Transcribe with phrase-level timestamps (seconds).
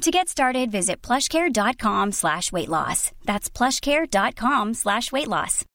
[0.00, 3.12] To get started, visit plushcare.com slash weight loss.
[3.26, 5.66] That's plushcare.com slash weight loss.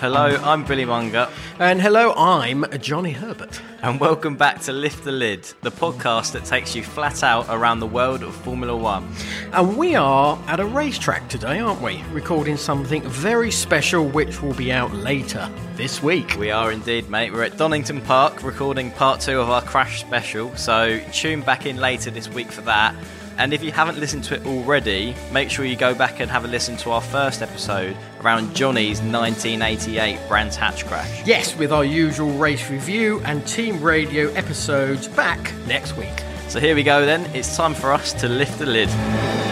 [0.00, 1.28] Hello, I'm Billy Munger,
[1.60, 3.60] And hello, I'm Johnny Herbert.
[3.86, 7.78] And welcome back to Lift the Lid, the podcast that takes you flat out around
[7.78, 9.08] the world of Formula One.
[9.52, 12.02] And we are at a racetrack today, aren't we?
[12.10, 16.34] Recording something very special which will be out later this week.
[16.36, 17.32] We are indeed, mate.
[17.32, 21.76] We're at Donington Park recording part two of our Crash special, so tune back in
[21.76, 22.92] later this week for that.
[23.38, 26.44] And if you haven't listened to it already, make sure you go back and have
[26.44, 31.26] a listen to our first episode around Johnny's 1988 Brands Hatch crash.
[31.26, 36.22] Yes, with our usual race review and team radio episodes back next week.
[36.48, 37.26] So here we go then.
[37.34, 39.45] It's time for us to lift the lid.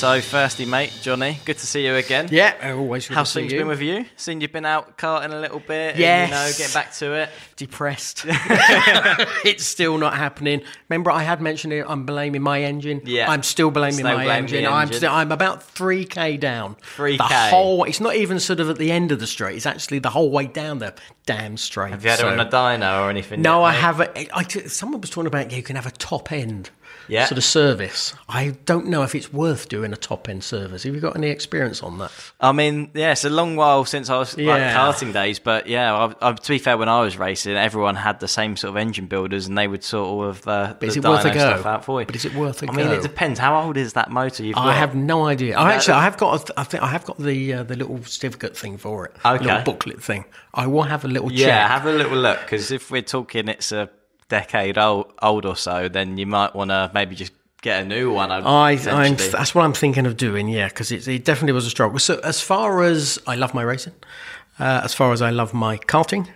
[0.00, 2.28] So, firstly, mate, Johnny, good to see you again.
[2.30, 4.06] Yeah, always good How's to see things been with you?
[4.16, 5.96] Seen you've been out karting a little bit.
[5.96, 7.28] Yeah, you know, getting back to it.
[7.56, 8.24] Depressed.
[8.26, 10.62] it's still not happening.
[10.88, 11.84] Remember, I had mentioned it.
[11.86, 13.02] I'm blaming my engine.
[13.04, 13.30] Yeah.
[13.30, 14.64] I'm still blaming Still my engine.
[14.64, 16.76] the I'm still, I'm about three k down.
[16.96, 17.18] 3K.
[17.18, 17.84] The whole.
[17.84, 19.56] It's not even sort of at the end of the straight.
[19.56, 20.94] It's actually the whole way down the
[21.26, 21.90] damn straight.
[21.90, 23.42] Have you had So- it on a dyno or anything?
[23.42, 24.10] No, yet, I haven't.
[24.16, 26.70] I, I- someone was talking about you can have a top end
[27.10, 27.26] Yeah.
[27.26, 28.14] sort of service.
[28.28, 30.84] I don't know if it's worth doing a top end service.
[30.84, 32.10] Have you got any experience on that?
[32.40, 34.76] I mean, yeah, it's a long while since I was like Yeah.
[34.76, 38.20] karting days, but yeah, I, I, to be fair, when I was racing, everyone had
[38.20, 40.94] the same sort of engine builders, and they would sort all of the, But is
[40.94, 41.38] the it worth a go?
[41.38, 42.06] stuff out for you.
[42.06, 43.38] But is it worth a I mean, it depends.
[43.38, 44.66] How old is that motor you've got?
[44.66, 45.58] I have no idea.
[45.58, 46.50] I actually, I have got.
[46.50, 49.16] A, I think I have got the uh, the little certificate thing for it.
[49.24, 49.44] Okay.
[49.44, 50.24] little booklet thing.
[50.54, 51.70] I will have a little Yeah, check.
[51.70, 53.88] have a little look because if we're talking it's a
[54.30, 58.10] decade old, old or so, then you might want to maybe just get a new
[58.10, 58.30] one.
[58.32, 60.48] I, I'm, that's what I'm thinking of doing.
[60.48, 61.98] Yeah, because it, it definitely was a struggle.
[61.98, 63.92] So as far as I love my racing,
[64.58, 66.28] uh, as far as I love my karting.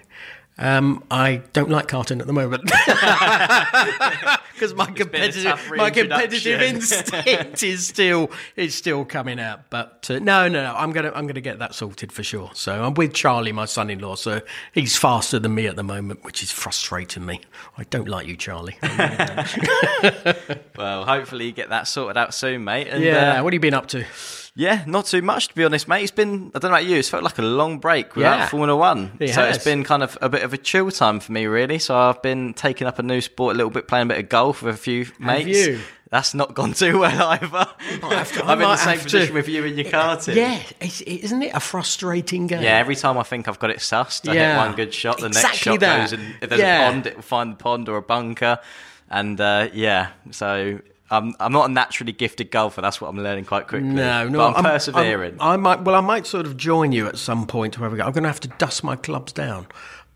[0.56, 2.62] Um, I don't like karting at the moment
[4.52, 9.68] because my been a competitive my competitive instinct is still is still coming out.
[9.68, 12.52] But uh, no, no, no, I'm gonna I'm gonna get that sorted for sure.
[12.54, 14.14] So I'm with Charlie, my son-in-law.
[14.14, 17.40] So he's faster than me at the moment, which is frustrating me.
[17.76, 18.78] I don't like you, Charlie.
[20.76, 22.86] well, hopefully you get that sorted out soon, mate.
[22.86, 24.04] And, yeah, uh, what have you been up to?
[24.56, 26.02] Yeah, not too much to be honest, mate.
[26.02, 28.46] It's been I don't know about you, it's felt like a long break without Yeah.
[28.48, 29.10] Formula One.
[29.18, 29.56] It so has.
[29.56, 31.78] it's been kind of a bit of a chill time for me really.
[31.80, 34.28] So I've been taking up a new sport a little bit, playing a bit of
[34.28, 35.48] golf with a few mates.
[35.66, 35.80] you?
[36.10, 37.48] That's not gone too well either.
[37.48, 40.36] to- I I'm in the same have to- position with you in your karting.
[40.36, 42.62] Yeah, isn't it a frustrating game?
[42.62, 44.52] Yeah, every time I think I've got it sussed, I Yeah.
[44.52, 45.18] hit one good shot.
[45.18, 46.02] The next shot that.
[46.02, 46.86] goes, and if there's Yeah.
[46.88, 48.60] a pond, it will find the pond or a bunker.
[49.10, 50.78] And uh, yeah, so
[51.14, 52.80] I'm I'm not a naturally gifted golfer.
[52.80, 53.88] That's what I'm learning quite quickly.
[53.88, 55.36] No, no, but I'm, persevering.
[55.40, 57.78] i might, well, I might sort of join you at some point.
[57.78, 59.66] Wherever we go, I'm going to have to dust my clubs down.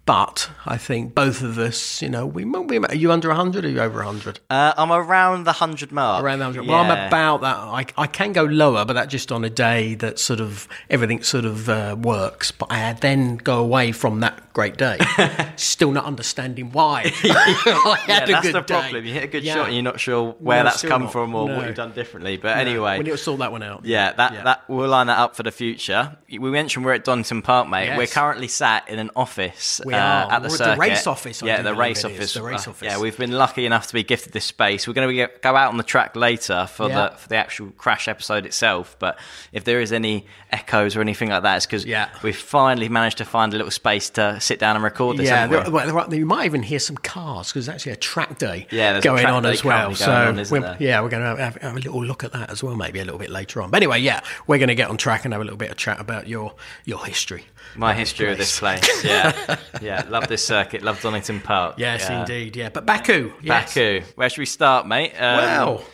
[0.08, 2.78] But I think both of us, you know, we might be.
[2.78, 4.40] Are you under 100 or are you over 100?
[4.48, 6.24] Uh, I'm around the hundred mark.
[6.24, 6.66] Around the 100.
[6.66, 7.56] Well, I'm about that.
[7.58, 11.22] I, I can go lower, but that just on a day that sort of everything
[11.22, 12.50] sort of uh, works.
[12.52, 14.98] But I then go away from that great day,
[15.56, 17.12] still not understanding why.
[17.24, 18.74] I Yeah, a that's good the day.
[18.80, 19.04] problem.
[19.04, 19.54] You hit a good Yeah.
[19.54, 21.12] shot and you're not sure where No, that's come not.
[21.12, 21.56] from or No.
[21.58, 22.38] what you've done differently.
[22.38, 23.84] But anyway, we need to sort that one out.
[23.84, 26.16] Yeah, that, that we'll line that up for the future.
[26.30, 27.86] We mentioned we're at Donington Park, mate.
[27.88, 27.98] Yes.
[27.98, 31.46] We're currently sat in an office We uh, Yeah, at the the race office, I
[31.46, 32.34] yeah, the race office.
[32.34, 32.86] the race Uh, office.
[32.86, 34.86] Yeah, we've been lucky enough to be gifted this space.
[34.86, 37.08] We're going to go out on the track later for Yeah.
[37.10, 38.96] the for the actual crash episode itself.
[38.98, 39.18] But
[39.52, 42.08] if there is any echoes or anything like that, it's because Yeah.
[42.22, 45.26] we've finally managed to find a little space to sit down and record this.
[45.28, 48.66] Yeah, there, well, you might even hear some cars because there's actually a track day
[48.70, 49.94] Yeah, going on as well.
[49.94, 52.62] So on, we're- yeah, we're going to have, have a little look at that as
[52.62, 53.70] well, maybe a little bit later on.
[53.70, 55.76] But anyway, yeah, we're going to get on track and have a little bit of
[55.76, 56.54] chat about your
[56.84, 57.44] your history.
[57.76, 59.04] My history of this place.
[59.04, 60.04] Yeah, yeah.
[60.08, 60.82] Love this circuit.
[60.82, 61.76] Love Donington Park.
[61.78, 62.20] Yes, Yeah.
[62.20, 62.56] indeed.
[62.56, 63.32] Yeah, but Baku.
[63.42, 63.74] Yes.
[63.74, 64.02] Baku.
[64.16, 65.12] Where should we start, mate?
[65.14, 65.84] Um, Well,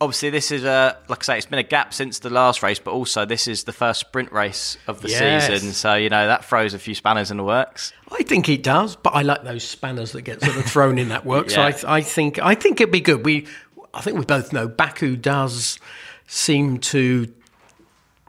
[0.00, 2.78] obviously this is a like I say, it's been a gap since the last race,
[2.80, 5.46] but also this is the first sprint race of the Yes.
[5.46, 7.92] season, so you know that throws a few spanners in the works.
[8.10, 11.08] I think it does, but I like those spanners that get sort of thrown in
[11.10, 11.46] that work.
[11.50, 11.70] Yeah.
[11.70, 13.24] So I, I think I think it'd be good.
[13.24, 13.46] We,
[13.94, 15.78] I think we both know Baku does
[16.26, 17.32] seem to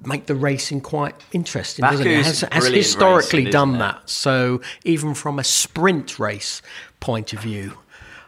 [0.06, 1.84] make the racing quite interesting.
[1.84, 2.26] doesn't it?
[2.26, 4.10] Has, has historically racing, done that.
[4.10, 6.62] So even from a sprint race
[7.00, 7.78] point of view,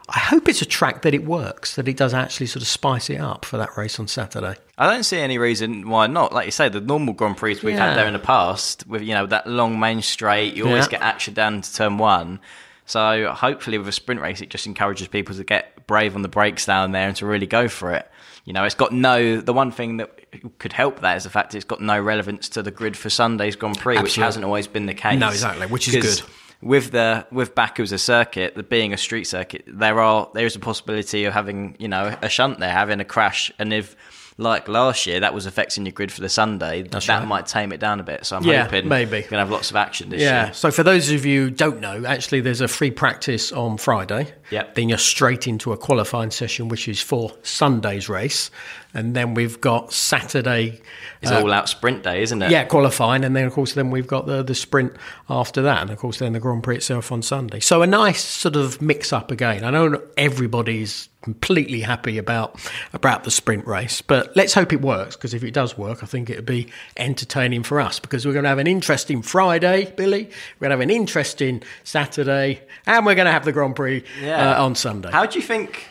[0.08, 3.10] I hope it's a track that it works, that it does actually sort of spice
[3.10, 4.54] it up for that race on Saturday.
[4.78, 6.32] I don't see any reason why not.
[6.32, 7.88] Like you say, the normal Grand Prix we've Yeah.
[7.88, 10.90] had there in the past, with you know that long main straight, you always Yeah.
[10.92, 12.38] get action down to turn one.
[12.84, 16.28] So hopefully, with a sprint race, it just encourages people to get brave on the
[16.28, 18.10] brakes down there and to really go for it.
[18.44, 19.40] You know, it's got no.
[19.40, 22.62] The one thing that could help that is the fact it's got no relevance to
[22.62, 25.18] the grid for Sunday's Grand Prix, which hasn't always been the case.
[25.18, 26.30] No, exactly, which is good.
[26.62, 30.46] With the with Baku as a circuit, the being a street circuit, there are there
[30.46, 33.96] is a possibility of having you know a shunt there, having a crash, and if
[34.38, 37.26] like last year that was affecting your grid for the Sunday, that right.
[37.26, 38.26] might tame it down a bit.
[38.26, 39.22] So I'm Yeah, hoping maybe.
[39.22, 40.46] we're gonna have lots of action this Yeah.
[40.46, 40.54] year.
[40.54, 44.32] So for those of you who don't know, actually, there's a free practice on Friday.
[44.50, 44.74] Yep.
[44.74, 48.50] Then you're straight into a qualifying session, which is for Sunday's race,
[48.94, 50.80] and then we've got Saturday.
[51.20, 52.50] It's uh, all out sprint day, isn't it?
[52.50, 54.92] yeah, qualifying, and then of course, then we've got the the sprint
[55.28, 57.60] after that, and of course, then the Grand Prix itself on Sunday.
[57.60, 59.64] So a nice sort of mix up again.
[59.64, 62.56] I know everybody's completely happy about
[62.92, 66.06] about the sprint race, but let's hope it works because if it does work, I
[66.06, 70.30] think it'd be entertaining for us because we're going to have an interesting Friday, Billy.
[70.60, 74.04] We're going to have an interesting Saturday, and we're going to have the Grand Prix
[74.38, 75.10] uh, on Sunday.
[75.10, 75.88] How do you think?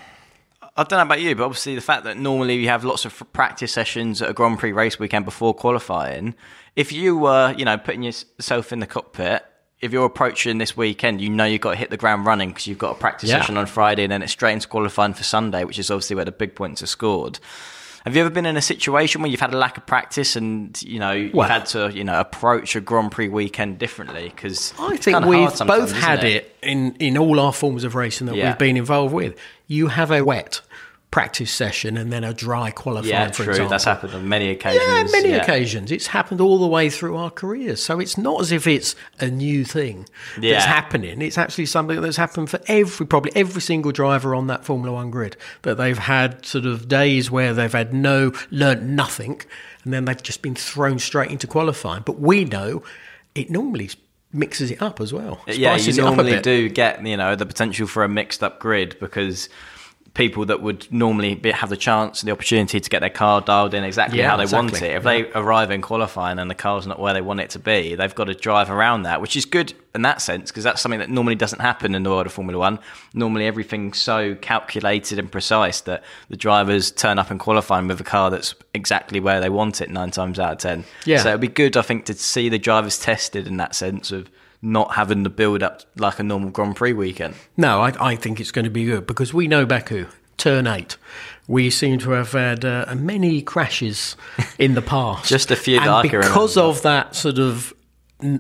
[0.77, 3.23] I don't know about you, but obviously the fact that normally you have lots of
[3.31, 6.35] practice sessions at a Grand Prix race weekend before qualifying.
[6.75, 9.45] If you were, you know, putting yourself in the cockpit,
[9.79, 12.67] if you're approaching this weekend, you know you've got to hit the ground running because
[12.67, 13.39] you've got a practice Yeah.
[13.39, 16.25] session on Friday and then it's straight into qualifying for Sunday, which is obviously where
[16.25, 17.39] the big points are scored.
[18.05, 20.79] Have you ever been in a situation where you've had a lack of practice and
[20.83, 24.31] you know you've Well- had to you know approach a Grand Prix weekend differently?
[24.33, 26.55] Because I think we've both had it.
[26.61, 28.49] it in, in all our forms of racing that Yeah.
[28.49, 29.35] we've been involved with.
[29.67, 30.61] You have a wet
[31.11, 33.51] practice session and then a dry qualifying, Yeah, for true.
[33.53, 33.69] example.
[33.69, 34.83] That's happened on many occasions.
[34.85, 35.37] Yeah, many yeah.
[35.37, 35.89] occasions.
[35.91, 37.81] It's happened all the way through our careers.
[37.81, 40.07] So it's not as if it's a new thing
[40.41, 40.53] Yeah.
[40.55, 41.21] that's happening.
[41.21, 45.09] It's actually something that's happened for every, probably every single driver on that Formula One
[45.09, 45.37] grid.
[45.61, 49.39] That they've had sort of days where they've had no, learnt nothing,
[49.85, 52.03] and then they've just been thrown straight into qualifying.
[52.05, 52.83] But we know
[53.35, 53.89] it normally
[54.33, 55.39] mixes it up as well.
[55.47, 58.09] yeah, you spices it up a normally do get you know the potential for a
[58.09, 59.47] mixed up grid because
[60.15, 63.41] people that would normally be, have the chance and the opportunity to get their car
[63.41, 64.95] dialed in exactly Yeah, how they want it.
[64.95, 67.95] If they arrive in qualifying and the car's not where they want it to be,
[67.95, 70.99] they've got to drive around that, which is good in that sense because that's something
[70.99, 72.79] that normally doesn't happen in the world of Formula One.
[73.13, 78.05] Normally, everything's so calculated and precise that the drivers turn up in qualifying with a
[78.05, 80.85] car that's exactly where they want it nine times out of ten.
[81.05, 81.23] Yeah.
[81.23, 84.29] So it'd be good, I think, to see the drivers tested in that sense of
[84.61, 87.35] not having the build up like a normal Grand Prix weekend.
[87.57, 90.07] No, I, I think it's going to be good because we know Baku,
[90.37, 90.97] turn eight.
[91.47, 94.15] We seem to have had uh, many crashes
[94.57, 95.29] in the past.
[95.29, 97.73] Just a few and because of that sort of
[98.23, 98.37] uh,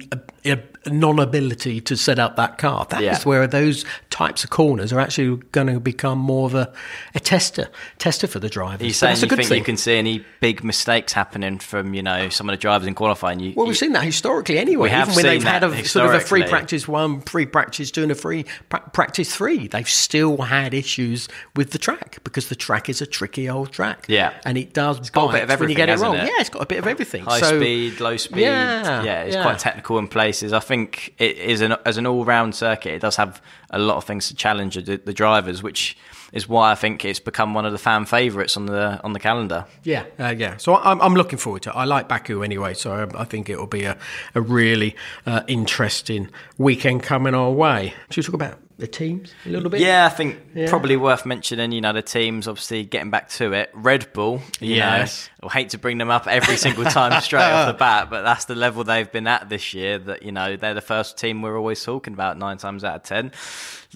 [0.87, 2.85] non-ability to set up that car.
[2.89, 3.23] That is Yeah.
[3.23, 6.71] where those types of corners are actually going to become more of a,
[7.15, 8.81] a tester, tester for the drivers.
[8.81, 9.57] Are you saying that's you think thing.
[9.57, 12.93] you can see any big mistakes happening from you know some of the drivers in
[12.95, 13.39] qualifying?
[13.39, 14.83] You, Well, you- we've seen that historically anyway.
[14.83, 17.89] We have Even when they've had a sort of a free practice one, free practice
[17.91, 22.49] two, and a free pra- practice three, they've still had issues with the track because
[22.49, 24.05] the track is a tricky old track.
[24.07, 24.33] Yeah.
[24.45, 26.27] and it does got a bit of bite when you get it everything, wrong.
[26.27, 26.31] it?
[26.31, 27.23] Yeah, it's got a bit of everything.
[27.25, 28.41] high So- speed, low speed.
[28.41, 29.41] Yeah, yeah, it's yeah.
[29.41, 30.53] quite technical in places.
[30.53, 32.93] I think it is an as an all round circuit.
[32.93, 35.97] It does have a lot of things to challenge the, the drivers, which
[36.33, 39.19] is why I think it's become one of the fan favourites on the on the
[39.19, 39.65] calendar.
[39.83, 40.57] Yeah, uh, yeah.
[40.57, 41.75] So I'm, I'm looking forward to it.
[41.75, 43.97] I like Baku anyway, so I, I think it will be a,
[44.33, 47.93] a really uh, interesting weekend coming our way.
[48.09, 49.79] Should we talk about the teams a little bit?
[49.79, 50.67] Yeah, I think Yeah.
[50.69, 51.71] probably worth mentioning.
[51.71, 53.69] You know, the teams obviously getting back to it.
[53.73, 55.29] Red Bull, you Yes.
[55.41, 58.23] know, I hate to bring them up every single time straight off the bat, but
[58.23, 59.97] that's the level they've been at this year.
[59.99, 63.03] That you know, they're the first team we're always talking about nine times out of
[63.03, 63.31] ten.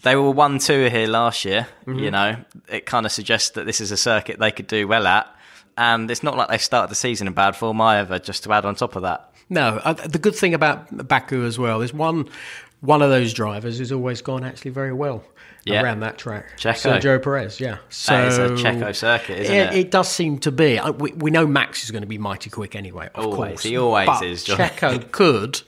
[0.03, 1.67] They were one two here last year.
[1.85, 1.99] Mm-hmm.
[1.99, 2.35] You know,
[2.69, 5.27] it kind of suggests that this is a circuit they could do well at.
[5.77, 8.19] And it's not like they started the season in bad form either.
[8.19, 11.57] Just to add on top of that, No, uh, the good thing about Baku as
[11.57, 12.27] well is one
[12.81, 15.23] one of those drivers who's always gone actually very well
[15.65, 15.83] Yeah.
[15.83, 16.45] around that track.
[16.57, 16.99] Checo.
[16.99, 17.77] Sergio Perez, yeah.
[17.89, 19.73] So That is a Checo circuit, isn't it?
[19.75, 20.79] It does seem to be.
[20.79, 23.09] Uh, We, we know Max is going to be mighty quick anyway.
[23.15, 23.37] Of Always.
[23.37, 24.57] course, He always but is, John.
[24.57, 25.61] Checo could.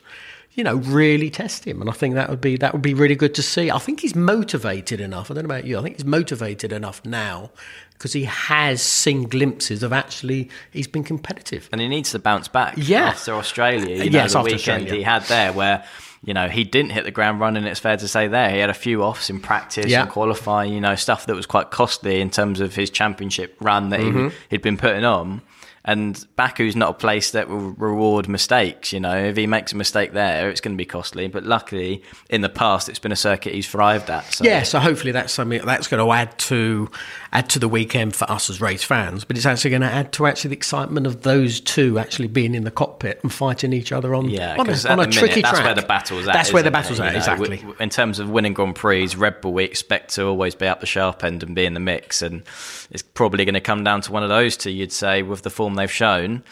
[0.54, 3.16] You know, really test him, and I think that would be that would be really
[3.16, 3.72] good to see.
[3.72, 5.32] I think he's motivated enough.
[5.32, 5.80] I don't know about you.
[5.80, 7.52] I think he's motivated enough now
[7.94, 11.70] because he has seen glimpses of actually he's been competitive.
[11.72, 13.06] and he needs to bounce back Yeah.
[13.06, 14.04] after Australia.
[14.04, 14.94] You Yes, know, the after weekend Australia.
[14.96, 15.86] he had there where,
[16.24, 18.50] you know, he didn't hit the ground running, it's fair to say there.
[18.52, 20.02] He had a few offs in practice Yeah.
[20.04, 23.90] and qualifying, you know, stuff that was quite costly in terms of his championship run
[23.90, 24.28] that Mm-hmm.
[24.30, 25.42] he, he'd been putting on.
[25.84, 28.94] And Baku's not a place that will reward mistakes.
[28.94, 31.28] You know, if he makes a mistake there, it's going to be costly.
[31.28, 34.32] But luckily, in the past, it's been a circuit he's thrived at.
[34.32, 34.44] So.
[34.44, 36.90] Yeah, so hopefully that's something that's going to add to
[37.34, 39.26] add to the weekend for us as race fans.
[39.26, 42.54] But it's actually going to add to actually the excitement of those two actually being
[42.54, 45.42] in the cockpit and fighting each other on, Yeah, on a, on a minute, tricky
[45.42, 45.64] that's track.
[45.64, 46.34] That's where the battle's at.
[46.34, 46.74] That's where the it?
[46.74, 47.66] battle's You at know, exactly.
[47.80, 50.86] in terms of winning Grand Prix, Red Bull we expect to always be up the
[50.86, 52.44] sharp end and be in the mix, and
[52.92, 54.70] it's probably going to come down to one of those two.
[54.70, 56.44] You'd say with the form they've shown.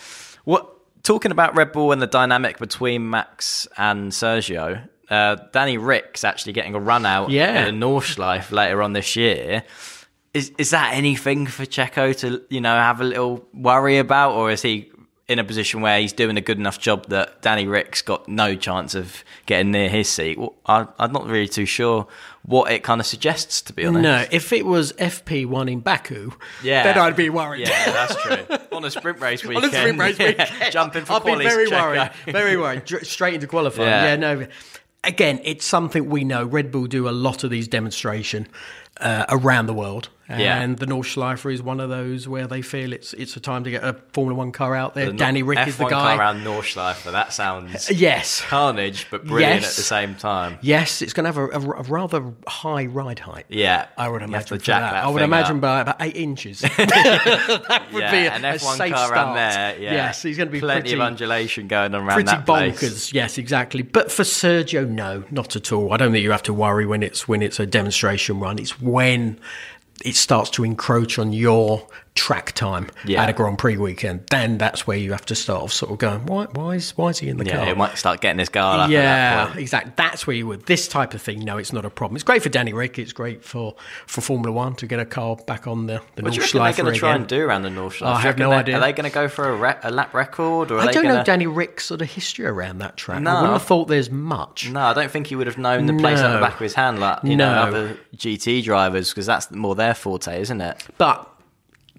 [0.46, 0.70] What
[1.04, 4.88] talking about Red Bull and the dynamic between Max and Sergio.
[5.10, 7.46] Uh, Danny Ric's actually getting a run out Yeah.
[7.68, 9.64] at Nordschleife later on this year.
[10.36, 14.52] Is is that anything for Checo to you know have a little worry about, or
[14.52, 14.92] is he
[15.28, 18.56] in a position where he's doing a good enough job that Danny Ric's got no
[18.56, 20.38] chance of getting near his seat?
[20.38, 22.08] Well, I, I'm not really too sure
[22.44, 24.04] what it kind of suggests, to be honest.
[24.04, 26.32] No, if it was FP1 in Baku,
[26.64, 26.84] Yeah.
[26.84, 27.68] then I'd be worried.
[27.68, 28.58] Yeah, that's true.
[28.72, 30.72] On a sprint race On weekend, a sprint race yeah, weekend.
[30.74, 32.88] jumping for been qualies, very worried, very worried.
[33.06, 33.90] Straight into qualifying.
[33.90, 34.06] Yeah.
[34.06, 34.16] Yeah.
[34.16, 34.48] no.
[35.04, 36.44] Again, it's something we know.
[36.46, 38.48] Red Bull do a lot of these demonstration
[39.00, 40.62] uh, around the world, Yeah.
[40.62, 43.72] and the Nordschleife is one of those where they feel it's it's a time to
[43.72, 45.08] get a Formula One car out there.
[45.08, 46.18] The Danny Ric F1 is the car guy.
[46.18, 47.10] around Nordschleife.
[47.12, 49.72] That sounds Yes, carnage, but brilliant Yes.
[49.72, 50.58] at the same time.
[50.62, 53.46] yes, it's going to have a, a- a rather high ride height.
[53.50, 54.48] Yeah, I would imagine.
[54.60, 54.80] for that.
[54.92, 55.62] that I would imagine up.
[55.62, 56.60] by about eight inches.
[57.14, 59.12] that would yeah, be a, an a F1 safe car start.
[59.12, 59.80] around there.
[59.80, 59.94] Yeah.
[59.94, 62.80] Yes, he's going to be plenty pretty, of undulation going on around pretty that place.
[62.82, 63.14] bonkers.
[63.14, 63.82] Yes, exactly.
[63.82, 65.92] But for Sergio, no, not at all.
[65.94, 68.60] I don't think you have to worry when it's when it's a demonstration run.
[68.60, 69.40] It's when
[70.04, 71.88] it starts to encroach on your
[72.20, 73.24] track time Yeah.
[73.24, 74.26] at a Grand Prix weekend.
[74.30, 77.10] Then that's where you have to start off sort of going, why, why is why
[77.10, 77.66] is he in the Yeah, car?
[77.68, 78.56] he might start getting his up.
[78.58, 79.94] at that Yeah, exactly.
[79.96, 80.66] That's where you would.
[80.66, 82.18] This type of thing, no, it's not a problem.
[82.18, 83.00] It's great for Danny Ric.
[83.00, 83.74] It's great for,
[84.06, 86.78] for Formula One to get a car back on the, the What North they're Schleifer
[86.78, 88.76] going to try and do around the North Oh, I have no idea.
[88.76, 90.72] Are they going to go for a, re- a lap record?
[90.72, 91.20] Or are I don't gonna...
[91.20, 93.22] know Danny Ric's sort of history around that track.
[93.22, 93.32] No.
[93.32, 94.70] I wouldn't have thought there's much.
[94.70, 96.74] No, I don't think he would have known the place at the back of his
[96.74, 100.84] hand like you know other GT drivers because that's more their forte, isn't it?
[100.98, 101.30] But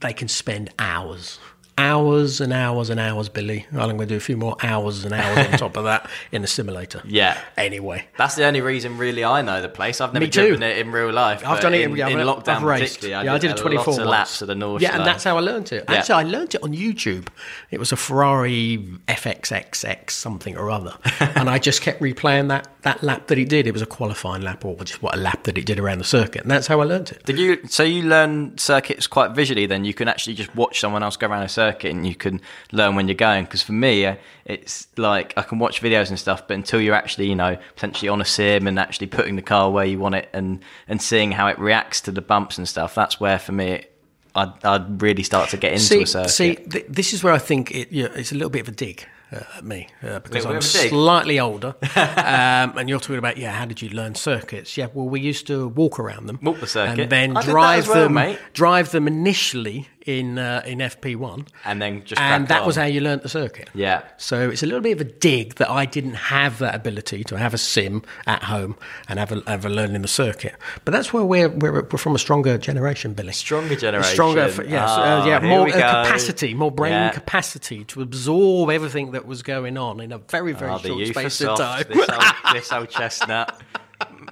[0.01, 1.39] they can spend hours,
[1.81, 3.67] hours and hours and hours, Billy.
[3.73, 6.43] I'm going to do a few more hours and hours on top of that in
[6.43, 7.03] the simulator.
[7.05, 7.39] Yeah.
[7.57, 8.07] Anyway.
[8.19, 10.01] That's the only reason really I know the place.
[10.01, 10.41] I've never Me too.
[10.49, 11.47] driven it in real life.
[11.47, 12.97] I've done it in, in I've- lockdown I've raced.
[12.97, 13.25] particularly.
[13.27, 15.37] yeah, I did a 24 lots of laps of the North Yeah, and that's how
[15.37, 15.85] I learned it.
[15.89, 15.97] Yeah.
[15.97, 17.29] Actually, I learned it on YouTube.
[17.71, 23.03] It was a Ferrari FXXX something or other, and I just kept replaying that that
[23.03, 23.67] lap that it did.
[23.67, 26.05] It was a qualifying lap, or just what a lap that it did around the
[26.05, 27.25] circuit, and that's how I learned it.
[27.25, 27.61] Did you?
[27.69, 29.67] So you learn circuits quite visually?
[29.67, 32.41] Then you can actually just watch someone else go around a circuit, and you can
[32.73, 33.45] learn when you're going.
[33.45, 36.95] Because for me, uh, it's like I can watch videos and stuff, but until you're
[36.95, 40.15] actually, you know, potentially on a sim and actually putting the car where you want
[40.15, 43.53] it, and and seeing how it reacts to the bumps and stuff, that's where for
[43.53, 43.85] me.
[44.33, 46.29] I'd, I'd really start to get into see, a circuit.
[46.31, 48.71] see, th- this is where I think it, yeah, it's a little bit of a
[48.71, 50.91] dig uh, at me uh, because I'm bit of a dig?
[50.91, 54.77] slightly older, um, and you're talking about yeah, how did you learn circuits?
[54.77, 57.01] Yeah, well, we used to walk around them, Walk the circuit.
[57.01, 58.39] and then I drive well, them, mate.
[58.53, 63.01] drive them initially in uh, in FP1, And then just and that was how you
[63.01, 63.69] learnt the circuit.
[63.75, 64.03] Yeah.
[64.17, 67.37] So it's a little bit of a dig that I didn't have that ability to
[67.39, 68.77] have a sim at home
[69.09, 70.55] and have a, have a learning the circuit.
[70.85, 73.33] But that's where we're, we're, we're from a stronger generation, Billy.
[73.33, 74.13] Stronger generation.
[74.13, 77.11] Stronger, f- yes, uh, Ah, yeah, more uh, capacity, more brain Yeah.
[77.11, 81.43] capacity to absorb everything that was going on in a very, very Oh, short space
[81.43, 81.85] are of time.
[81.89, 82.23] This old,
[82.55, 83.61] this old chestnut.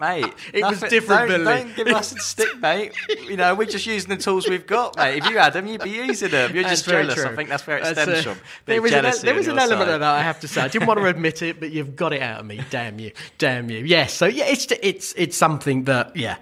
[0.01, 0.33] Mate.
[0.53, 1.45] It was different, Don't, Billy.
[1.45, 2.93] don't give us a stick, mate.
[3.29, 5.19] You know, we're just using the tools we've got, mate.
[5.19, 6.55] If you had them, you'd be using them.
[6.55, 7.25] You're just That's very jealous.
[7.25, 8.43] I think that's where it That's, stems uh, from.
[8.67, 9.95] There was, an, there was an element side.
[9.95, 10.63] of that I have to say.
[10.63, 12.61] I didn't want to admit it, but you've got it out of me.
[12.71, 13.85] Damn you, damn you.
[13.85, 14.15] Yes.
[14.15, 16.37] So yeah, it's it's it's something that yeah.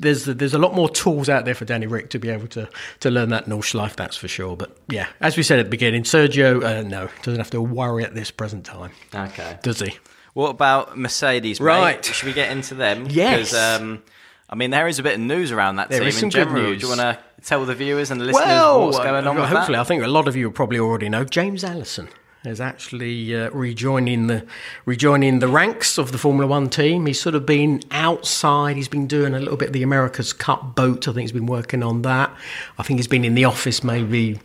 [0.00, 2.68] There's there's a lot more tools out there for Danny Ric to be able to
[3.00, 3.96] to learn that Nordschleife.
[3.96, 4.56] that's for sure.
[4.56, 8.04] But yeah, as we said at the beginning, Sergio, uh, no, doesn't have to worry
[8.04, 9.58] at this present time, Okay.
[9.62, 9.98] does he?
[10.38, 11.66] What about Mercedes, mate?
[11.66, 12.04] Right.
[12.04, 13.08] Should we get into them?
[13.10, 13.52] Yes.
[13.52, 14.04] um,
[14.48, 16.76] I mean, there is a bit of news around that There team in general.
[16.76, 19.80] Do you want to tell the viewers and the listeners what's going on hopefully, that?
[19.80, 22.08] I think a lot of you probably already know James Allison
[22.44, 24.46] is actually uh, rejoining the
[24.84, 27.06] rejoining the ranks of the Formula One team.
[27.06, 28.76] He's sort of been outside.
[28.76, 31.08] He's been doing a little bit of the America's Cup boat.
[31.08, 32.32] I think he's been working on that.
[32.78, 34.38] I think he's been in the office maybe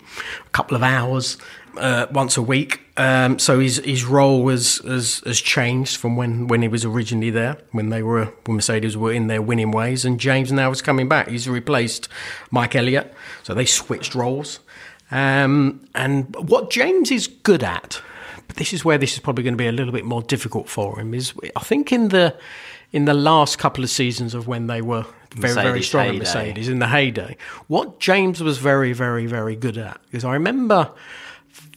[0.44, 1.38] a couple of hours
[1.77, 2.82] uh, once a week.
[2.96, 7.32] Um, so his his role has, has has changed from when, when he was originally
[7.32, 10.82] there, when they were when Mercedes were in their winning ways, and James now is
[10.82, 11.30] coming back.
[11.30, 12.08] He's replaced
[12.51, 14.60] Mike Elliott, so they switched roles.
[15.12, 18.01] Um, and what James is good at,
[18.48, 20.70] but this is where this is probably going to be a little bit more difficult
[20.70, 21.13] for him.
[21.13, 22.36] Is I think in the
[22.92, 26.15] in the last couple of seasons of when they were very very Mercedes strong at.
[26.15, 27.38] Mercedes in the heyday,
[27.68, 30.92] what James was very very very good at because I remember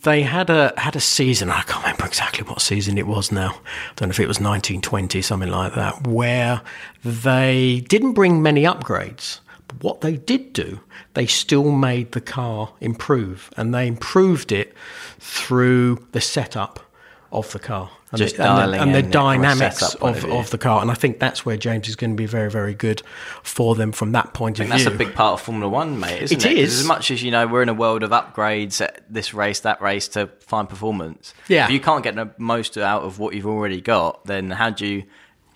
[0.07, 1.51] they had a had a season.
[1.51, 3.51] I can't remember exactly what season it was now.
[3.51, 6.63] I don't know if it was 1920, something like that, where
[7.05, 9.41] they didn't bring many upgrades.
[9.67, 10.79] But what they did do,
[11.15, 14.75] they still made the car improve, and they improved it
[15.19, 16.86] through the setup
[17.33, 17.91] of the car.
[18.13, 20.51] And Just the, and the- and the, in it from a dynamics of, of of
[20.51, 20.81] the car.
[20.81, 23.03] And I think that's where James is going to be very, very good
[23.43, 24.85] for them from that point of think view.
[24.85, 26.59] that's a big part of Formula One, mate, isn't It it?
[26.59, 26.79] is.
[26.81, 29.83] As much as you know, we're in a world of upgrades at this race, that
[29.83, 31.35] race to find performance.
[31.49, 31.65] Yeah.
[31.65, 34.87] If you can't get the most out of what you've already got, then how do
[34.87, 35.03] you?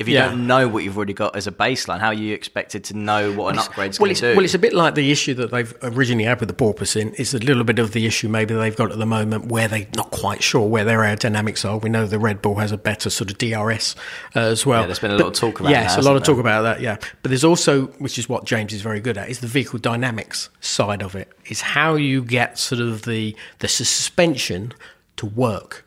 [0.00, 0.30] If you Yeah.
[0.30, 3.32] don't know what you've already got as a baseline, how are you expected to know
[3.32, 4.36] what an upgrade's well, going to do?
[4.36, 7.14] well, it's a bit like the issue that they've originally had with the porpoising.
[7.18, 9.86] It's a little bit of the issue maybe they've got at the moment where they're
[9.94, 11.76] not quite sure where their aerodynamics are.
[11.76, 13.94] We know the Red Bull has a better sort of DRS
[14.34, 14.80] uh, as well.
[14.80, 16.38] Yeah, there's been a lot of talk about Yes, that, Yes, a lot of talk
[16.38, 16.80] about that.
[16.80, 19.78] Yeah, but there's also, which is what James is very good at, is the vehicle
[19.78, 21.30] dynamics side of it.
[21.50, 24.72] Is how you get sort of the the suspension
[25.16, 25.84] to work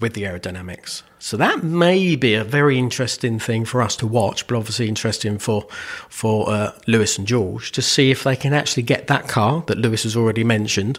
[0.00, 1.02] with the aerodynamics.
[1.28, 5.36] So that may be a very interesting thing for us to watch, but obviously interesting
[5.36, 5.66] for
[6.08, 9.76] for uh, Lewis and George to see if they can actually get that car that
[9.76, 10.98] Lewis has already mentioned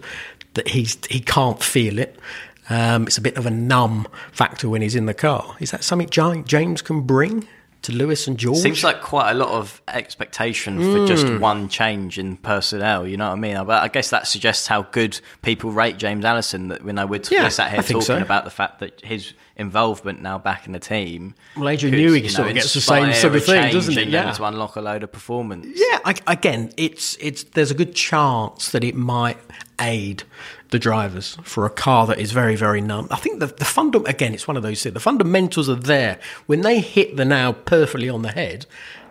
[0.53, 2.19] that he's he can't feel it.
[2.69, 5.56] Um, it's a bit of a numb factor when he's in the car.
[5.60, 7.47] Is that something James can bring
[7.89, 8.58] to Lewis and George?
[8.60, 11.39] Seems like quite a lot of expectation for just Hmm.
[11.39, 13.06] one change in personnel.
[13.08, 13.65] You know what I mean?
[13.65, 16.69] But I guess that suggests how good people rate James Allison.
[16.69, 18.17] That when I would Yeah, we're sat here talking so.
[18.17, 21.36] about the fact that his involvement now back in the team.
[21.58, 23.97] Well, Adrian could, Newey you sort know, of gets the same sort of thing, doesn't
[23.97, 24.08] it?
[24.08, 24.32] Yeah.
[24.32, 25.67] to unlock a load of performance.
[25.75, 29.38] Yeah, I, again, it's it's there's a good chance that it might
[29.82, 30.23] aid
[30.69, 33.08] the drivers for a car that is very very numb.
[33.12, 34.93] I think the the funda again, it's one of those things.
[34.93, 38.65] The fundamentals are there when they hit the now perfectly on the head.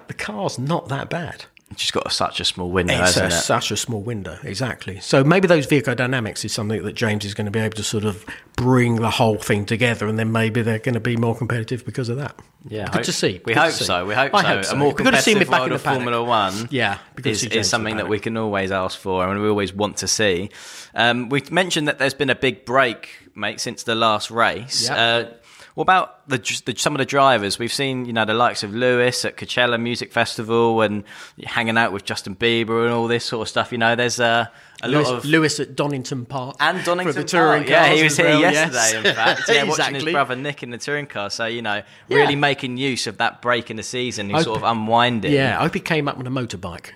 [0.07, 1.45] The car's not that bad.
[1.75, 3.31] Just got such a small window, It's a, it?
[3.31, 5.01] such a small window, exactly.
[5.01, 7.83] So maybe those vehicle dynamics is something that James is going to be able to
[7.83, 8.25] sort of
[8.57, 12.09] bring the whole thing together, and then maybe they're going to be more competitive because
[12.09, 12.35] of that.
[12.69, 13.41] Yeah, good hope- to see.
[13.45, 14.07] We Good hope so.
[14.07, 14.49] We hope I so.
[14.49, 14.73] hope so.
[14.73, 15.95] A more to see back world in the of.
[15.95, 16.69] Formula One.
[16.71, 18.99] Yeah, we've got to is, is James in the something that we can always ask
[18.99, 20.51] for, and we always want to see.
[20.95, 24.89] Um, we mentioned that there's been a big break, mate, since the last race.
[24.89, 24.97] Yep.
[24.99, 25.35] Uh,
[25.79, 27.57] what about the, the some of the drivers?
[27.57, 31.05] We've seen, you know, the likes of Lewis at Coachella Music Festival and
[31.45, 33.71] hanging out with Justin Bieber and all this sort of stuff.
[33.71, 34.47] You know, there's uh,
[34.83, 37.71] a Lewis, lot of Lewis at Donington Park and Donington for the touring Park.
[37.71, 38.95] Yeah, he was here well, yesterday, yes.
[38.95, 39.43] in fact.
[39.49, 41.31] Yeah, watching his brother Nick in the touring car.
[41.31, 42.41] So, you know, really Yeah.
[42.41, 44.31] making use of that break in the season.
[44.31, 45.33] He's sort of unwinding.
[45.33, 46.91] Yeah, I hope he came up on a motorbike.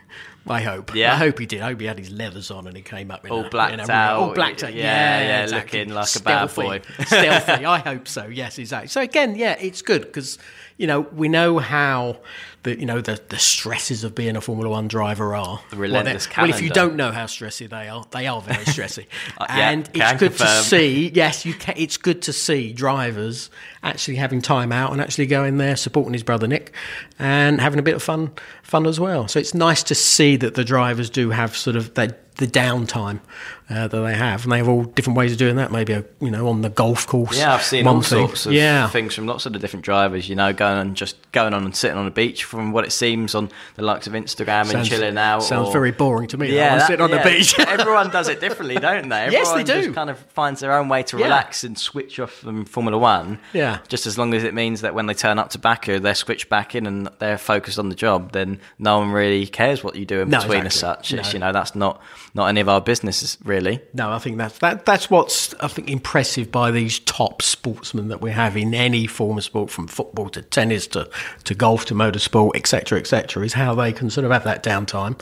[0.47, 0.95] I hope.
[0.95, 1.13] Yeah.
[1.13, 1.61] I hope he did.
[1.61, 3.75] I hope he had his leathers on and he came up in All a, blacked
[3.75, 4.21] in a, out.
[4.21, 4.75] All blacked out.
[4.75, 5.79] Yeah, Yeah, yeah, exactly.
[5.81, 6.81] looking like a bad boy.
[7.07, 7.65] Stealthy.
[7.67, 8.27] I hope so.
[8.27, 8.89] Yes, exactly.
[8.89, 10.39] So again, yeah, it's good because
[10.77, 12.19] you know we know how
[12.63, 15.61] the you know the the stresses of being a Formula One driver are.
[15.71, 18.65] The relentless well, well, if you don't know how stressy they are, they are very
[18.65, 19.07] stressy.
[19.39, 21.11] Uh, yeah, and it's good to see.
[21.15, 21.75] Yes, you can.
[21.77, 23.51] It's good to see drivers
[23.83, 26.73] actually having time out and actually going there supporting his brother Nick
[27.19, 28.33] and having a bit of fun
[28.63, 29.29] fun as well.
[29.29, 33.21] So it's nice to see that the drivers do have sort of that the downtime
[33.73, 35.73] uh, that they have, and they have all different ways of doing that.
[35.73, 37.39] Maybe uh, you know on the golf course.
[37.39, 38.27] Yeah, I've seen one all thing.
[38.27, 38.89] sorts of yeah.
[38.89, 40.29] things from lots of the different drivers.
[40.29, 42.45] You know, going on just going on and sitting on the beach.
[42.45, 45.43] From what it seems on the likes of Instagram and chilling out.
[45.43, 47.59] sounds or- very boring to me, Yeah, that- sit on the beach.
[47.59, 49.31] Everyone does it differently, don't they?
[49.31, 49.83] Yes, they do.
[49.83, 51.25] Just kind of finds their own way to Yeah.
[51.25, 53.39] relax and switch off from Formula One.
[53.53, 53.79] Yeah.
[53.89, 56.49] Just as long as it means that when they turn up to Baku, they're switched
[56.49, 58.33] back in and they're focused on the job.
[58.33, 61.17] Then no one really cares what you do in No, between as exactly.
[61.17, 61.21] such.
[61.21, 62.01] It's, you know, that's not
[62.35, 63.62] not any of our business really.
[63.93, 64.85] No, I think that's that.
[64.85, 69.39] That's what's I think impressive by these top sportsmen that we have in any form
[69.39, 71.09] of sport, from football to tennis to,
[71.45, 75.21] to golf to motorsport, etc., etc., is how they can sort of have that downtime,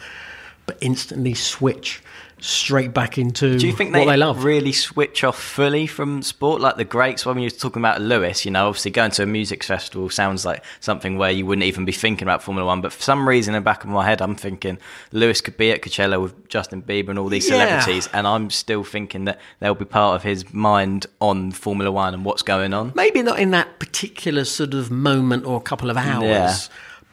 [0.67, 2.03] but instantly switch
[2.41, 4.45] straight back into Do you think what they, they love.
[4.45, 7.25] really switch off fully from sport like the greats?
[7.27, 10.45] When you were talking about Lewis, you know, obviously going to a music festival sounds
[10.45, 12.81] like something where you wouldn't even be thinking about Formula One.
[12.81, 14.79] But for some reason, in the back of my head, I'm thinking
[15.13, 17.57] Lewis could be at Coachella with Justin Bieber and all these Yeah.
[17.81, 22.15] celebrities, and I'm still thinking that they'll be part of his mind on Formula One
[22.15, 22.93] and what's going on.
[22.95, 26.23] Maybe not in that particular sort of moment or couple of hours.
[26.25, 26.59] Yeah.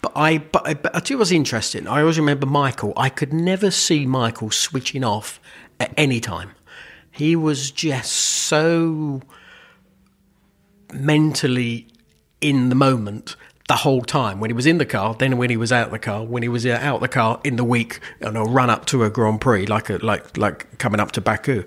[0.08, 1.86] But I, but I, but I you what's interesting.
[1.86, 2.94] I always remember Michael.
[2.96, 5.38] I could never see Michael switching off
[5.82, 6.52] at any time.
[7.12, 9.22] He was just so
[10.94, 11.88] mentally
[12.40, 13.36] in the moment
[13.68, 14.40] the whole time.
[14.40, 16.48] When he was in the car, then when he was out the car, when he
[16.48, 19.42] was uh, out the car in the week and a run up to a Grand
[19.42, 21.66] Prix, like a, like like coming up to Baku,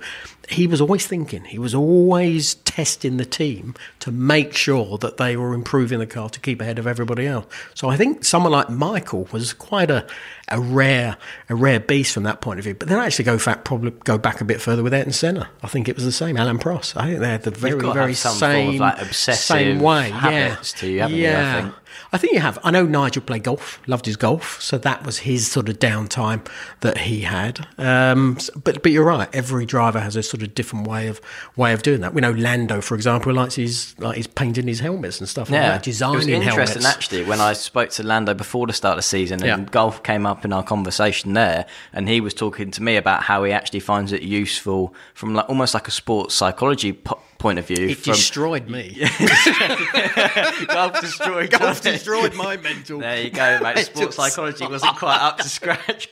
[0.50, 1.44] he was always thinking.
[1.44, 6.28] He was always testing the team to make sure that they were improving the car
[6.28, 7.46] to keep ahead of everybody else.
[7.74, 10.06] So I think someone like Michael was quite a,
[10.48, 11.16] a rare
[11.48, 12.74] a rare beast from that point of view.
[12.74, 15.48] But then I actually go back probably go back a bit further with Ayrton Senna.
[15.62, 16.36] I think it was the same.
[16.36, 16.96] Alain Prost.
[16.96, 20.10] I think they had the very very same like, obsessive same way.
[20.10, 20.80] habits yeah.
[20.80, 21.62] to you, haven't you, I yeah.
[21.62, 21.74] think?
[22.12, 22.58] I think you have.
[22.64, 26.46] I know Nigel played golf, loved his golf, so that was his sort of downtime
[26.80, 27.66] that he had.
[27.78, 29.28] Um, but but you're right.
[29.32, 31.20] Every driver has a sort of different way of
[31.56, 32.14] way of doing that.
[32.14, 35.60] We know Lando, for example, likes his like he's painting his helmets and stuff like
[35.60, 36.86] that, designing it was interesting helmets.
[36.86, 39.68] actually when I spoke to Lando before the start of the season, and Yeah.
[39.70, 43.44] golf came up in our conversation there, and he was talking to me about how
[43.44, 47.66] he actually finds it useful from like almost like a sports psychology po- point of
[47.66, 47.88] view.
[47.88, 48.96] It from, destroyed me.
[50.68, 51.50] golf destroyed.
[51.50, 53.00] golf destroyed my mental.
[53.00, 53.78] There you go, mate.
[53.86, 56.08] Sports psychology wasn't quite up to scratch.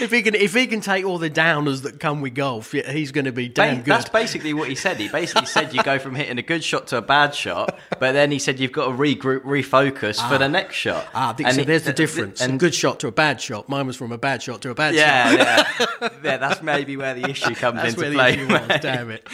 [0.00, 3.12] If he can, if he can take all the downers that come with golf, he's
[3.12, 3.92] going to be damn Ba- good.
[3.92, 4.96] That's basically what he said.
[4.98, 8.12] He basically said you go from hitting a good shot to a bad shot, but
[8.12, 11.06] then he said you've got to regroup, refocus for the next shot.
[11.14, 11.62] Ah, I think And so.
[11.62, 12.40] it- There's the th- th- difference.
[12.40, 13.68] a good shot to a bad shot.
[13.68, 15.00] Mine was from a bad shot to a bad shot.
[15.00, 15.32] yeah,
[16.00, 16.36] yeah, yeah.
[16.36, 18.44] That's maybe where the issue comes That's into play.
[18.46, 18.80] was.
[18.80, 19.26] Damn it.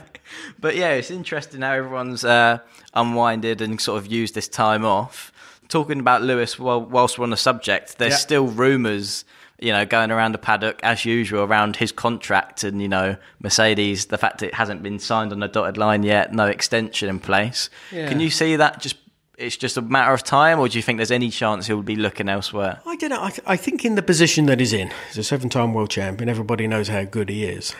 [0.58, 2.58] but yeah, it's interesting how everyone's uh,
[2.94, 5.32] unwinded and sort of used this time off.
[5.68, 8.18] Talking about Lewis, well, whilst we're on the subject, there's Yeah.
[8.18, 9.24] still rumours,
[9.58, 14.06] you know, going around the paddock as usual around his contract and you know Mercedes,
[14.06, 17.68] the fact it hasn't been signed on the dotted line yet, no extension in place.
[17.90, 18.08] Yeah.
[18.08, 18.96] Can you see that just?
[19.38, 21.94] It's just a matter of time, or do you think there's any chance he'll be
[21.96, 22.80] looking elsewhere?
[22.86, 23.22] I don't know.
[23.22, 26.30] I, th- I think in the position that he's in, he's a seven-time world champion.
[26.30, 27.74] Everybody knows how good he is.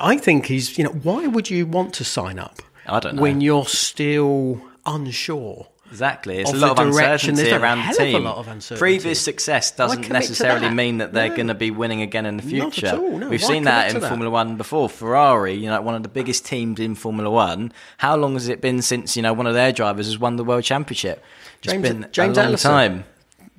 [0.00, 0.76] I think he's.
[0.78, 2.62] You know, why would you want to sign up?
[2.86, 3.22] I don't know.
[3.22, 5.68] when you're still unsure.
[5.90, 8.22] Exactly, it's a lot of uncertainty around the team.
[8.22, 8.78] lot of uncertainty.
[8.78, 10.74] Previous success doesn't necessarily that?
[10.74, 11.34] mean that they're No.
[11.36, 12.96] going to be winning again in the Not at future.
[12.96, 13.28] all, no.
[13.28, 14.06] We've Why seen that in that?
[14.08, 14.88] Formula One before.
[14.88, 17.72] Ferrari, you know, one of the biggest teams in Formula One.
[17.98, 20.44] How long has it been since you know one of their drivers has won the
[20.44, 21.24] world championship?
[21.58, 22.70] It's James- been James a long Allison.
[22.70, 23.04] time.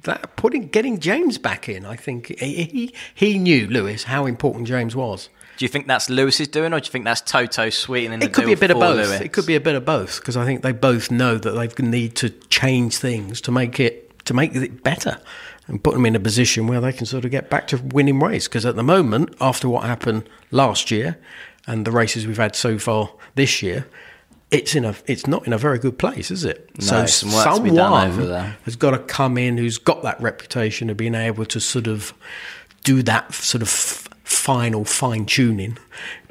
[0.04, 4.96] That putting getting James back in, I think he, he knew Lewis how important James
[4.96, 5.28] was.
[5.62, 8.48] Do you think that's Lewis's doing, or do you think that's Toto sweetening It could
[8.48, 8.96] be a bit of both.
[8.96, 9.22] Lewis?
[9.22, 11.86] It could be a bit of both because I think they both know that they
[11.86, 15.22] need to change things to make it to make it better
[15.68, 18.20] and put them in a position where they can sort of get back to winning
[18.20, 18.48] race.
[18.48, 21.20] Because at the moment, after what happened last year
[21.68, 23.86] and the races we've had so far this year,
[24.50, 26.72] it's in a it's not in a very good place, is it?
[26.80, 28.58] No, some work to be done over there.
[28.64, 32.16] has got to come in who's got that reputation of being able to sort of
[32.84, 35.78] do that sort of final fine tuning.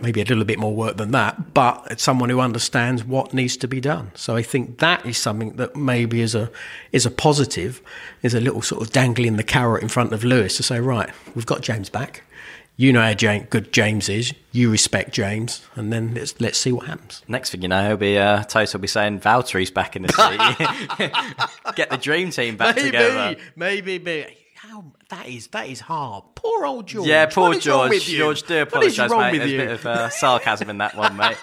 [0.00, 3.68] Maybe a little bit more work than that, but someone who understands what needs to
[3.68, 4.10] be done.
[4.14, 6.50] So I think that is something that maybe is a
[6.92, 7.80] is a positive,
[8.22, 11.10] is a little sort of dangling the carrot in front of Lewis to say, right,
[11.34, 12.24] we've got James back.
[12.76, 14.32] You know how James, good James is.
[14.52, 17.22] You respect James, and then let's let's see what happens.
[17.28, 20.08] Next thing you know, he'll be uh, Toto will be saying Valtteri's back in the
[20.08, 21.74] seat.
[21.76, 23.36] Get the dream team back together.
[23.54, 24.39] maybe, maybe.
[24.62, 26.22] How that is that is hard.
[26.34, 27.08] Poor old George.
[27.08, 28.04] Yeah, poor What George.
[28.04, 29.38] George, do apologise, mate.
[29.38, 31.38] There's a bit of uh, sarcasm in that one, mate.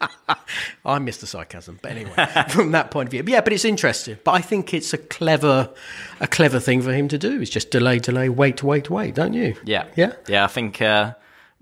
[0.86, 2.14] I miss the sarcasm, but anyway,
[2.48, 3.42] from that point of view, yeah.
[3.42, 4.16] But it's interesting.
[4.24, 5.68] But I think it's a clever,
[6.20, 7.42] a clever thing for him to do.
[7.42, 9.14] Is just delay, delay, wait, wait, wait.
[9.16, 9.54] Don't you?
[9.66, 10.42] Yeah, yeah, yeah.
[10.42, 11.12] I think uh,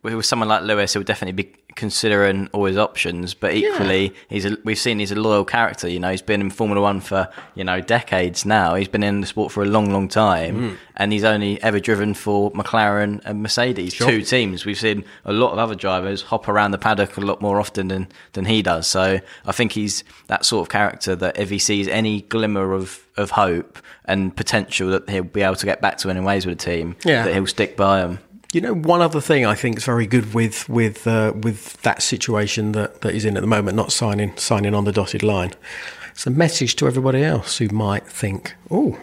[0.03, 3.33] with someone like Lewis, it would definitely be considering all his options.
[3.33, 4.15] But equally, yeah.
[4.29, 5.89] he's a, we've seen he's a loyal character.
[5.89, 8.75] You know, he's been in Formula One for you know decades now.
[8.75, 10.77] He's been in the sport for a long, long time, mm.
[10.97, 14.11] and he's only ever driven for McLaren and Mercedes, sure.
[14.11, 14.67] two teams.
[14.67, 17.89] We've seen a lot of other drivers hop around the paddock a lot more often
[17.89, 18.87] than than he does.
[18.87, 23.07] So I think he's that sort of character that if he sees any glimmer of
[23.17, 26.55] of hope and potential that he'll be able to get back to winning ways with
[26.55, 27.25] a team, yeah.
[27.25, 28.19] that he'll stick by them.
[28.53, 32.01] You know, one other thing I think is very good with with uh, with that
[32.01, 35.53] situation that, that he's in at the moment, not signing signing on the dotted line.
[36.13, 38.99] It's a message to everybody else who might think, "Oh,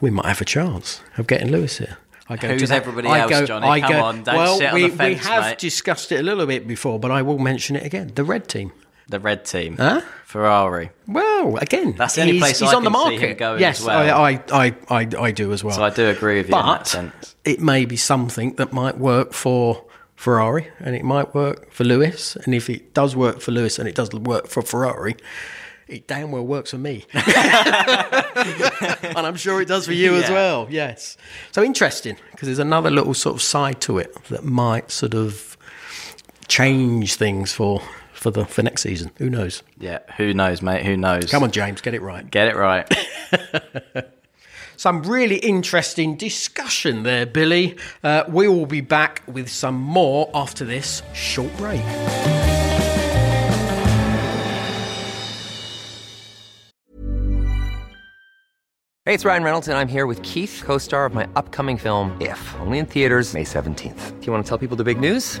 [0.00, 3.46] we might have a chance of getting Lewis here." I go Who's everybody else, go,
[3.46, 3.68] Johnny?
[3.68, 5.58] I Come go, on, don't well, sit we, the fence, we have mate.
[5.58, 8.12] discussed it a little bit before, but I will mention it again.
[8.14, 8.72] The red team.
[9.08, 9.76] The red team.
[9.76, 10.00] Huh?
[10.24, 10.90] Ferrari.
[11.06, 13.38] Well, again, that's the only place he's, I on the market.
[13.60, 14.20] yes, well.
[14.20, 15.76] I, I, I, I, do as well.
[15.76, 17.33] So I do agree with you but in that sense.
[17.44, 19.84] It may be something that might work for
[20.16, 22.36] Ferrari, and it might work for Lewis.
[22.36, 25.16] And if it does work for Lewis, and it does work for Ferrari,
[25.86, 27.04] it damn well works for me.
[27.12, 27.26] and
[29.18, 30.20] I'm sure it does for you yeah.
[30.22, 30.66] as well.
[30.70, 31.16] Yes.
[31.52, 35.56] So interesting because there's another little sort of side to it that might sort of
[36.48, 39.10] change things for for the for next season.
[39.18, 39.62] Who knows?
[39.78, 40.86] Yeah, who knows, mate?
[40.86, 41.30] Who knows?
[41.30, 42.28] Come on, James, get it right.
[42.30, 42.90] Get it right.
[44.76, 47.76] Some really interesting discussion there, Billy.
[48.02, 51.82] Uh, we will be back with some more after this short break.
[59.06, 62.16] Hey, it's Ryan Reynolds, and I'm here with Keith, co star of my upcoming film,
[62.22, 64.18] If, only in theaters, May 17th.
[64.18, 65.40] Do you want to tell people the big news?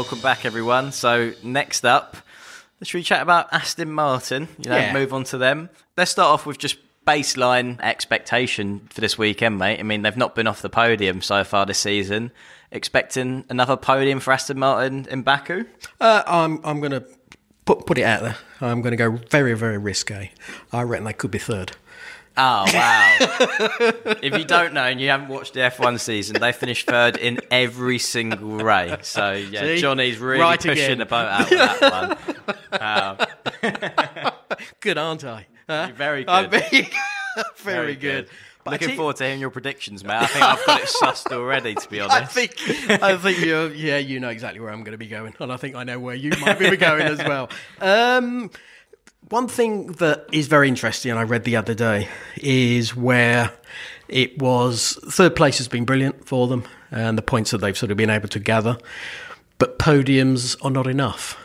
[0.00, 0.92] Welcome back, everyone.
[0.92, 2.16] So, next up,
[2.82, 4.48] should we chat about Aston Martin?
[4.56, 4.94] You know, yeah.
[4.94, 5.68] move on to them.
[5.94, 9.78] Let's start off with just baseline expectation for this weekend, mate.
[9.78, 12.32] I mean, they've not been off the podium so far this season.
[12.72, 15.66] Expecting another podium for Aston Martin in Baku?
[16.00, 17.04] Uh, I'm I'm going to
[17.66, 18.36] put put it out there.
[18.62, 20.30] I'm going to go very very risque.
[20.72, 21.72] I reckon they could be third.
[22.42, 23.16] Oh wow!
[24.22, 27.40] if you don't know and you haven't watched the F1 season, they finished third in
[27.50, 29.08] every single race.
[29.08, 29.76] So yeah, See?
[29.76, 30.98] Johnny's really right pushing again.
[30.98, 31.58] the boat out with
[32.70, 33.28] that
[33.62, 34.32] one.
[34.80, 35.46] good, aren't I?
[35.68, 35.84] Huh?
[35.88, 36.50] You're very good.
[36.50, 36.88] very,
[37.58, 38.26] very, good.
[38.26, 38.28] good.
[38.64, 40.20] But Looking forward to hearing your predictions, mate.
[40.20, 42.16] I think I've got it sussed already, to be honest.
[42.16, 42.52] I think,
[43.02, 45.56] I think you're, yeah, you know exactly where I'm going to be going, and I
[45.56, 47.48] think I know where you might be going as well.
[47.80, 48.50] Um,
[49.28, 53.52] one thing that is very interesting, and I read the other day, is where
[54.08, 57.90] it was third place has been brilliant for them, and the points that they've sort
[57.90, 58.78] of been able to gather,
[59.58, 61.36] but podiums are not enough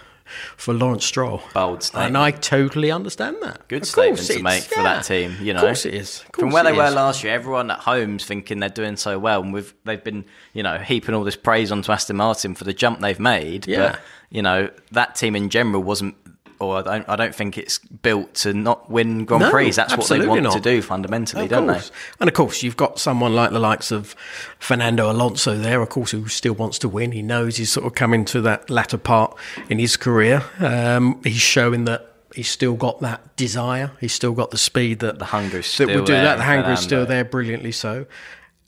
[0.57, 1.43] for Lawrence Stroll.
[1.53, 2.07] Bold statement.
[2.07, 3.67] And I totally understand that.
[3.67, 5.59] Good of statement to make for that team, you know.
[5.59, 6.25] Of course it is.
[6.31, 6.77] Course From where they is.
[6.77, 10.25] were last year, everyone at home's thinking they're doing so well, and we've, they've been,
[10.53, 13.67] you know, heaping all this praise onto Aston Martin for the jump they've made.
[13.67, 13.91] Yeah.
[13.91, 13.99] But,
[14.31, 16.15] you know, that team in general wasn't
[16.59, 19.71] or I don't, I don't think it's built to not win Grand no, Prix.
[19.71, 20.53] That's what they want not.
[20.53, 21.89] to do fundamentally, of don't course.
[21.89, 21.95] they?
[22.21, 24.15] And of course, you've got someone like the likes of
[24.59, 27.11] Fernando Alonso there, of course, who still wants to win.
[27.11, 29.37] He knows he's sort of coming to that latter part
[29.69, 30.43] in his career.
[30.59, 33.91] Um, he's showing that he's still got that desire.
[33.99, 36.37] He's still got the speed that the hunger that would do that.
[36.37, 38.05] The hunger is still there, brilliantly so.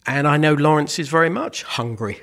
[0.06, 2.22] And I know Lawrence is very much hungry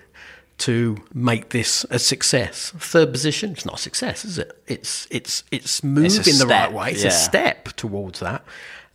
[0.59, 2.73] to make this a success.
[2.77, 4.57] Third position, it's not a success, is it?
[4.67, 6.93] It's it's it's moving it's the right way.
[6.93, 7.09] It's yeah.
[7.09, 8.45] a step towards that.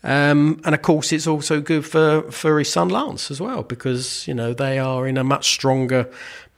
[0.02, 4.26] Um, and of course, it's also good for, for his son Lance as well because
[4.28, 6.10] you know they are in a much stronger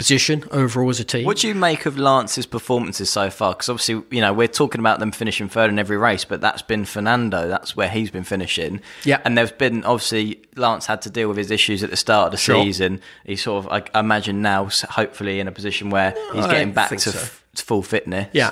[0.02, 1.26] position overall as a team.
[1.26, 3.54] What do you make of Lance's performances so far?
[3.54, 6.62] Because obviously, you know, we're talking about them finishing third in every race, but that's
[6.62, 7.48] been Fernando.
[7.48, 8.82] That's where he's been finishing.
[9.04, 9.22] Yeah.
[9.26, 12.32] And there's been obviously Lance had to deal with his issues at the start of
[12.32, 12.64] the Sure.
[12.64, 13.00] season.
[13.26, 16.90] He's sort of, I imagine now, hopefully in a position where he's I getting back
[16.90, 17.12] to so.
[17.12, 18.28] f- full fitness.
[18.34, 18.52] yeah.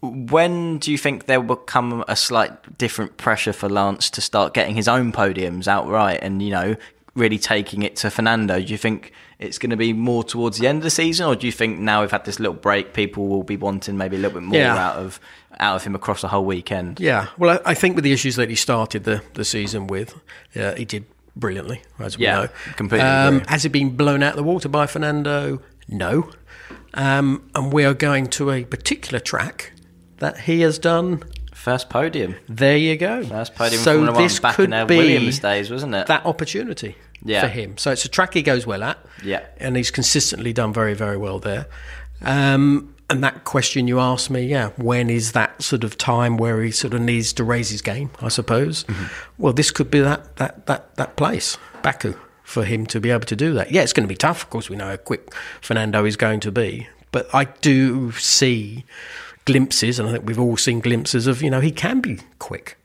[0.00, 4.54] When do you think there will come a slight different pressure for Lance to start
[4.54, 6.76] getting his own podiums outright and, you know,
[7.18, 8.56] really taking it to Fernando?
[8.60, 11.36] Do you think it's going to be more towards the end of the season or
[11.36, 14.18] do you think now we've had this little break, people will be wanting maybe a
[14.18, 14.74] little bit more Yeah.
[14.76, 15.20] out of
[15.60, 17.00] out of him across the whole weekend?
[17.00, 20.14] Yeah, well, I, I think with the issues that he started the, the season with,
[20.56, 21.04] uh, he did
[21.36, 22.48] brilliantly, as we Yeah, know.
[22.76, 25.60] completely Um, has it been blown out of the water by Fernando?
[25.88, 26.30] No.
[26.94, 29.72] Um, and we are going to a particular track
[30.18, 31.22] that he has done.
[31.54, 32.36] First podium.
[32.48, 33.24] There you go.
[33.24, 36.06] First podium so this back could be Williams days, wasn't it?
[36.06, 37.40] That opportunity Yeah.
[37.42, 37.76] for him.
[37.78, 38.98] So it's a track he goes well at.
[39.24, 39.44] Yeah.
[39.58, 41.66] And he's consistently done very, very well there.
[42.22, 46.62] Um, and that question you asked me, yeah, when is that sort of time where
[46.62, 48.84] he sort of needs to raise his game, I suppose?
[48.84, 49.04] Mm-hmm.
[49.38, 53.26] Well, this could be that, that, that, that place, Baku, for him to be able
[53.26, 53.70] to do that.
[53.70, 54.42] Yeah, it's going to be tough.
[54.42, 56.88] Of course, we know how quick Fernando is going to be.
[57.10, 58.84] But I do see
[59.46, 62.77] glimpses, and I think we've all seen glimpses of, you know, he can be quick.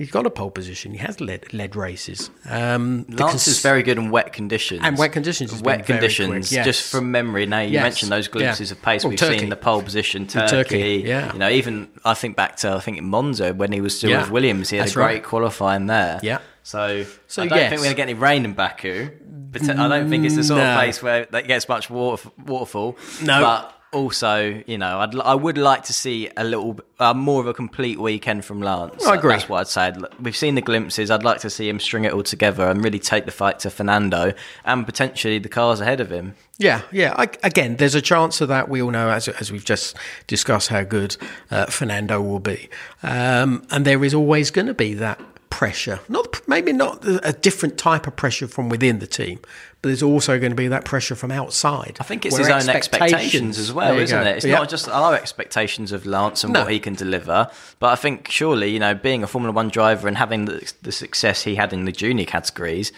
[0.00, 0.92] He's got a pole position.
[0.92, 2.30] He has led, led races.
[2.48, 4.80] Um, Lance is very good in wet conditions.
[4.82, 6.50] And wet conditions Wet conditions.
[6.50, 6.64] yes.
[6.64, 8.76] Just from memory, now you Yes, mentioned those glimpses yeah.
[8.78, 9.04] of pace.
[9.04, 9.40] Well, We've Turkey.
[9.40, 10.50] seen the pole position, Turkey.
[10.50, 11.30] Turkey, yeah.
[11.34, 14.08] You know, even I think back to I think in Monza when he was still
[14.08, 15.22] Yeah, with Williams, he had that's a great right.
[15.22, 16.18] qualifying there.
[16.22, 16.38] Yeah.
[16.62, 17.68] So, So, I don't yes.
[17.68, 19.10] think we're going to get any rain in Baku.
[19.52, 20.70] But I don't think it's the sort No.
[20.70, 22.96] of place where that gets much water, waterfall.
[23.22, 23.40] No.
[23.42, 27.46] But also, you know, I'd, I would like to see a little uh, more of
[27.46, 29.04] a complete weekend from Lance.
[29.06, 29.32] I agree.
[29.32, 29.92] That's what I'd say.
[30.20, 31.10] We've seen the glimpses.
[31.10, 33.70] I'd like to see him string it all together and really take the fight to
[33.70, 34.32] Fernando
[34.64, 36.34] and potentially the cars ahead of him.
[36.58, 37.14] Yeah, yeah.
[37.16, 38.68] I, again, there's a chance of that.
[38.68, 41.16] We all know, as, as we've just discussed, how good
[41.50, 42.68] uh, Fernando will be.
[43.02, 46.00] Um, and there is always going to be that pressure.
[46.08, 49.38] Not Maybe not a different type of pressure from within the team,
[49.82, 51.96] but there's also going to be that pressure from outside.
[52.00, 54.28] I think it's his own expectations as well, isn't go.
[54.28, 54.36] it?
[54.38, 54.56] It's Yeah.
[54.58, 56.62] not just our expectations of Lance and No.
[56.62, 60.08] what he can deliver, but I think surely, you know, being a Formula One driver
[60.08, 62.90] and having the, the success he had in the junior categories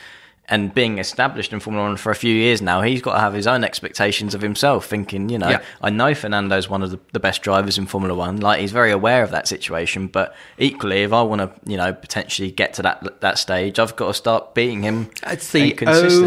[0.48, 3.32] and being established in Formula One for a few years now, he's got to have
[3.32, 5.62] his own expectations of himself, thinking, you know, Yeah.
[5.80, 8.38] I know Fernando's one of the, the best drivers in Formula One.
[8.40, 11.92] Like, he's very aware of that situation, but equally, if I want to, you know,
[11.92, 15.10] potentially get to that that stage, I've got to start beating him.
[15.26, 15.74] It's the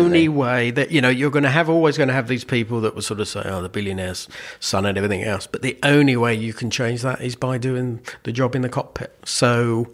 [0.06, 2.82] only way that you know you're going to have always going to have these people
[2.82, 4.28] that will sort of say, "Oh, the billionaire's
[4.62, 5.46] son" and everything else.
[5.46, 8.70] But the only way you can change that is by doing the job in the
[8.70, 9.14] cockpit.
[9.26, 9.94] So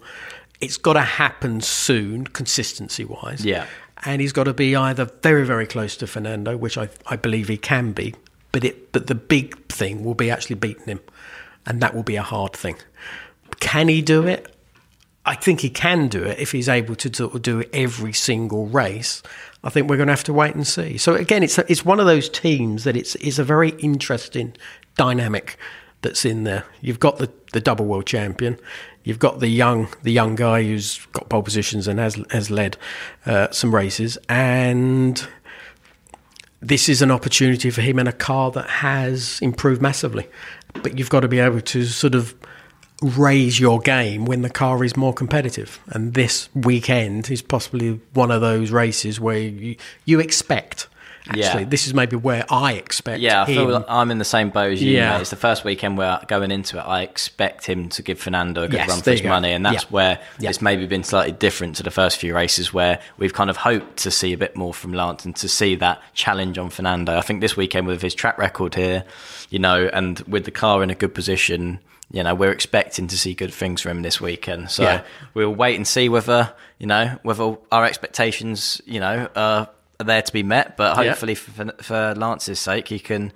[0.60, 3.44] it's got to happen soon, consistency wise.
[3.44, 3.66] Yeah.
[4.04, 7.48] And he's got to be either very very close to Fernando, which I I believe
[7.48, 8.14] he can be.
[8.52, 11.00] But it but the big thing will be actually beating him,
[11.66, 12.76] and that will be a hard thing.
[13.60, 14.54] Can he do it?
[15.24, 18.66] I think he can do it if he's able to sort of do every single
[18.66, 19.22] race.
[19.62, 20.98] I think we're going to have to wait and see.
[20.98, 24.54] So again, it's it's one of those teams that it's is a very interesting
[24.96, 25.56] dynamic
[26.02, 26.64] that's in there.
[26.80, 28.58] You've got the, the double world champion,
[29.04, 32.76] you've got the young the young guy who's got pole positions and has has led
[33.26, 35.26] uh, some races, and
[36.60, 40.28] this is an opportunity for him in a car that has improved massively.
[40.82, 42.34] But you've got to be able to sort of
[43.02, 45.80] raise your game when the car is more competitive.
[45.88, 50.86] And this weekend is possibly one of those races where you, you expect.
[51.28, 51.64] Actually, Yeah.
[51.68, 53.20] this is maybe where I expect.
[53.20, 54.92] Yeah, I feel like I'm in the same boat as you.
[54.96, 55.12] Yeah.
[55.14, 55.20] mate.
[55.20, 58.68] It's the first weekend where going into it, I expect him to give Fernando a
[58.68, 59.88] good Yes, run for his money, and that's Yeah.
[59.90, 60.50] where Yeah.
[60.50, 63.98] it's maybe been slightly different to the first few races where we've kind of hoped
[63.98, 67.16] to see a bit more from Lance and to see that challenge on Fernando.
[67.16, 69.04] I think this weekend with his track record here,
[69.48, 71.78] you know, and with the car in a good position.
[72.10, 74.70] You know, we're expecting to see good things from him this weekend.
[74.70, 75.00] So Yeah.
[75.32, 79.68] we'll wait and see whether, you know, whether our expectations, you know, are
[80.02, 80.76] there to be met.
[80.76, 81.10] But Yeah.
[81.10, 83.32] hopefully, for, for Lance's sake, he can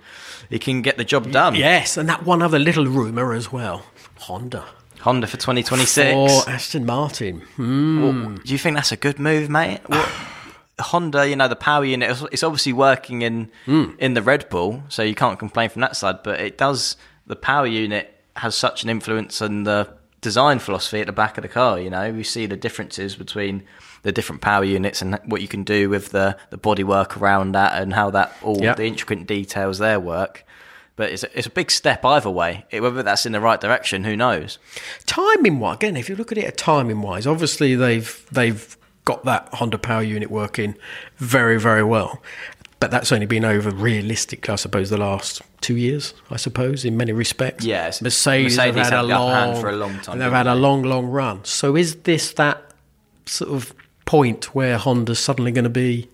[0.49, 1.55] he can get the job done.
[1.55, 3.85] Yes, and that one other little rumour as well
[4.19, 4.65] Honda.
[5.01, 6.15] Honda for 2026.
[6.15, 7.41] Or Aston Martin.
[7.55, 8.01] Hmm.
[8.01, 9.79] Well, do you think that's a good move, mate?
[9.85, 10.09] What,
[10.79, 13.91] Honda, you know, the power unit, it's- obviously working in Hmm.
[13.99, 16.17] in the Red Bull, so you can't complain from that side.
[16.23, 19.87] But it does, the power unit has such an influence on the
[20.21, 21.79] design philosophy at the back of the car.
[21.79, 23.63] You know, we see the differences between
[24.07, 27.81] the different power units and what you can do with the the bodywork around that
[27.81, 28.73] and how that all Yeah.
[28.73, 30.45] the intricate details there work.
[30.95, 32.65] But it's a, it's a big step either way.
[32.71, 34.59] It- whether that's in the right direction, who knows?
[35.05, 39.49] timing wise, again, if you look at it timing wise, obviously they've they've got that
[39.53, 40.75] Honda power unit working
[41.17, 42.21] very very well,
[42.79, 46.13] but that's only been over realistically, I suppose, the last two years.
[46.31, 47.65] I suppose in many respects.
[47.65, 48.01] Yes.
[48.01, 51.07] Mercedes, Mercedes have had a long for a long time, They've had a long long
[51.07, 51.43] run.
[51.43, 52.63] So is this that
[53.25, 53.73] sort of
[54.07, 56.09] point where Honda's suddenly going to be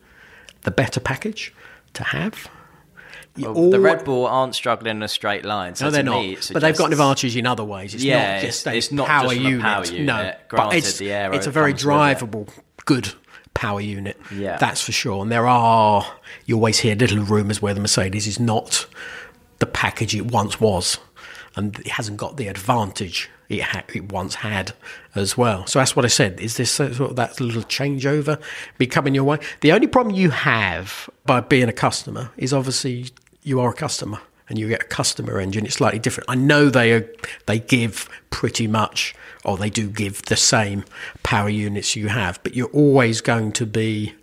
[0.63, 1.53] the better package
[1.93, 2.49] to have?
[3.37, 5.73] Well, the Red Bull aren't struggling in a straight line.
[5.75, 6.23] So no, they're me, not.
[6.25, 7.95] it But they've got an advantage in other ways.
[7.95, 9.91] It's Yeah, not just it's- a it's not power just from a unit.
[10.05, 10.39] No, unit.
[10.51, 12.27] but it's, it's a very comes with it.
[12.27, 12.49] drivable,
[12.85, 13.13] good
[13.55, 14.17] power unit.
[14.31, 14.57] Yeah.
[14.57, 15.21] that's for sure.
[15.23, 16.05] And there are
[16.45, 18.85] you always hear little rumours where the Mercedes is not
[19.59, 20.97] the package it once was,
[21.55, 24.73] and it hasn't got the advantage it, ha- it once had
[25.15, 25.65] as well.
[25.67, 26.39] So that's what I said.
[26.39, 28.41] Is this uh, sort of that little changeover
[28.77, 29.39] be coming your way?
[29.61, 33.07] The only problem you have by being a customer is obviously
[33.43, 35.65] you are a customer and you get a customer engine.
[35.65, 36.29] It's slightly different.
[36.29, 37.09] I know they are,
[37.45, 40.83] they give pretty much, or they do give the same
[41.23, 44.13] power units you have, but you're always going to be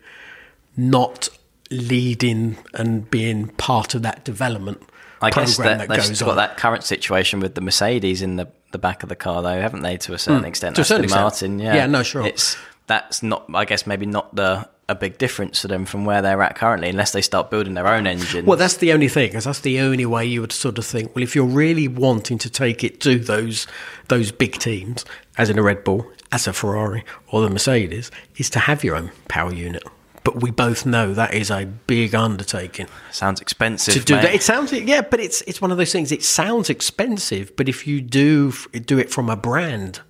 [0.77, 1.29] not
[1.71, 4.83] leading and being part of that development
[5.23, 6.37] I guess that, that, they've got on.
[6.37, 9.83] that current situation with the Mercedes in the, the back of the car, though, haven't
[9.83, 9.97] they?
[9.99, 10.77] To a certain extent, Hmm.
[10.77, 11.23] To a certain extent.
[11.23, 12.27] Martin, yeah, Yeah, no, sure.
[12.27, 12.57] It's
[12.87, 16.43] that's not, I guess, maybe not the a big difference to them from where they're
[16.43, 18.45] at currently, unless they start building their own engine.
[18.45, 21.15] Well, that's the only thing, because that's the only way you would sort of think.
[21.15, 23.69] Well, if you're really wanting to take it to those
[24.09, 25.05] those big teams,
[25.39, 28.97] as in a Red Bull, as a Ferrari, or the Mercedes, is to have your
[28.97, 29.85] own power unit.
[30.33, 34.23] But we both know that is a big undertaking sounds expensive to do mate.
[34.23, 34.35] that.
[34.35, 36.13] It sounds yeah, but it's it's one of those things.
[36.13, 38.53] It sounds expensive, but if you do
[38.85, 40.03] do it from a brand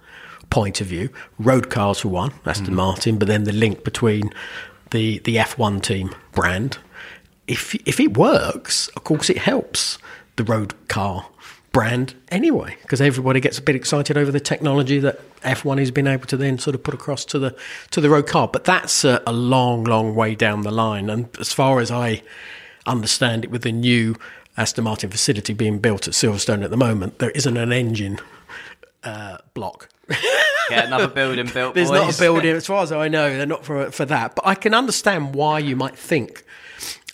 [0.50, 1.08] point of view,
[1.38, 2.74] road cars for one, Aston mm-hmm.
[2.74, 4.30] Martin, but then the link between
[4.90, 6.76] the the F1 team brand.
[7.46, 9.96] If if it works, of course, it helps
[10.36, 11.28] the road car
[11.72, 16.06] brand anyway, because everybody gets a bit excited over the technology that F1 has been
[16.06, 17.56] able to then sort of put across to the
[17.90, 18.48] to the road car.
[18.48, 21.08] But that's a, a long, long way down the line.
[21.10, 22.22] And as far as I
[22.86, 24.16] understand it, with the new
[24.56, 28.18] Aston Martin facility being built at Silverstone at the moment, there isn't an engine
[29.04, 29.88] uh, block.
[30.68, 31.74] Get another building built.
[31.74, 34.34] There's not a building, as far as I know, they're not for for that.
[34.34, 36.44] But I can understand why you might think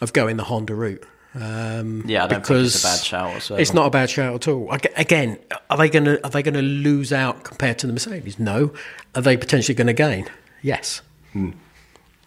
[0.00, 1.04] of going the Honda route.
[1.36, 3.60] Um, Yeah, I don't because think it's a bad shout whatsoever.
[3.60, 4.70] It's not a bad shout at all.
[4.96, 5.38] Again,
[5.70, 8.38] are they going to are they going to lose out compared to the Mercedes?
[8.38, 8.72] No.
[9.14, 10.26] Are they potentially going to gain?
[10.62, 11.02] Yes.
[11.32, 11.50] Hmm.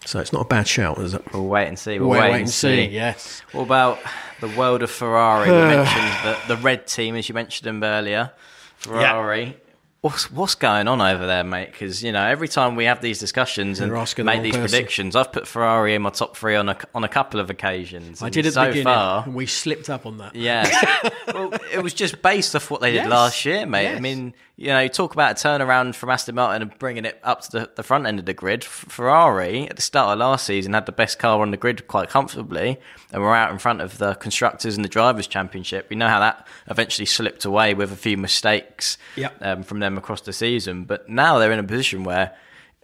[0.06, 1.22] So it's not a bad shout, is it?
[1.34, 2.00] We'll wait and see.
[2.00, 2.86] We'll Wait- wait, wait and see.
[2.88, 3.42] see, yes.
[3.52, 4.00] What about
[4.40, 5.50] the world of Ferrari?
[5.52, 6.06] we mentioned
[6.48, 8.32] the, the red team, as you mentioned them earlier.
[8.78, 9.58] Ferrari.
[10.02, 11.72] What's what's going on over there, mate?
[11.74, 14.54] Because you know, every time we have these discussions and You're the make wrong these
[14.56, 14.70] person.
[14.70, 18.22] predictions, I've put Ferrari in my top three on a on a couple of occasions.
[18.22, 18.86] I did at so the beginning.
[18.86, 19.24] far.
[19.26, 20.36] and we slipped up on that.
[20.36, 20.70] Yeah.
[21.34, 23.10] well, it was just based off what they did Yes.
[23.10, 23.94] last year, mate.
[23.94, 27.18] I mean, you know, you talk about a turnaround from Aston Martin and bringing it
[27.24, 28.64] up to the, the front end of the grid.
[28.66, 31.88] F- Ferrari, at the start of last season, had the best car on the grid
[31.88, 32.78] quite comfortably
[33.14, 35.88] and were out in front of the Constructors and the Drivers' Championship.
[35.90, 39.38] We know how that eventually slipped away with a few mistakes Yep.
[39.42, 40.84] um, from them across the season.
[40.84, 42.36] But now they're in a position where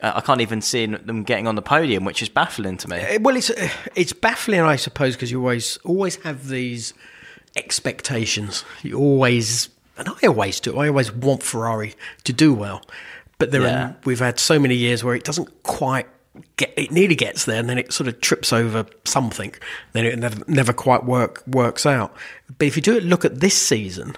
[0.01, 3.01] uh, I can't even see them getting on the podium, which is baffling to me.
[3.01, 6.93] Uh, Well, it's uh, it's baffling, I suppose, because you always always have these
[7.55, 8.63] expectations.
[8.83, 10.77] You always, and I always do.
[10.77, 12.81] I always want Ferrari to do well,
[13.37, 13.85] but there Yeah.
[13.85, 16.07] are, we've had so many years where it doesn't quite
[16.57, 16.73] get.
[16.77, 19.53] It nearly gets there, and then it sort of trips over something.
[19.93, 22.13] Then it never, never quite work works out.
[22.57, 24.15] But if you do it, look at this season.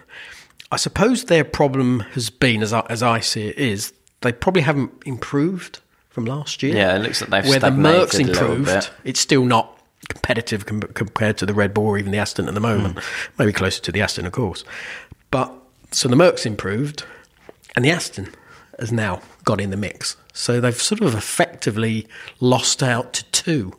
[0.71, 4.63] I suppose their problem has been, as I, as I see it, is they probably
[4.63, 6.75] haven't improved from last year.
[6.75, 8.89] Yeah, it looks like they've where the Mercs improved.
[9.05, 12.53] It's still not competitive com- compared to the Red Bull or even the Aston at
[12.53, 12.99] the moment.
[12.99, 13.31] Hmm.
[13.39, 14.63] Maybe closer to the Aston, of course.
[15.31, 15.53] But
[15.91, 17.03] so the Mercs improved,
[17.75, 18.33] and the Aston
[18.79, 20.17] has now got in the mix.
[20.33, 22.07] So they've sort of effectively
[22.39, 23.73] lost out to two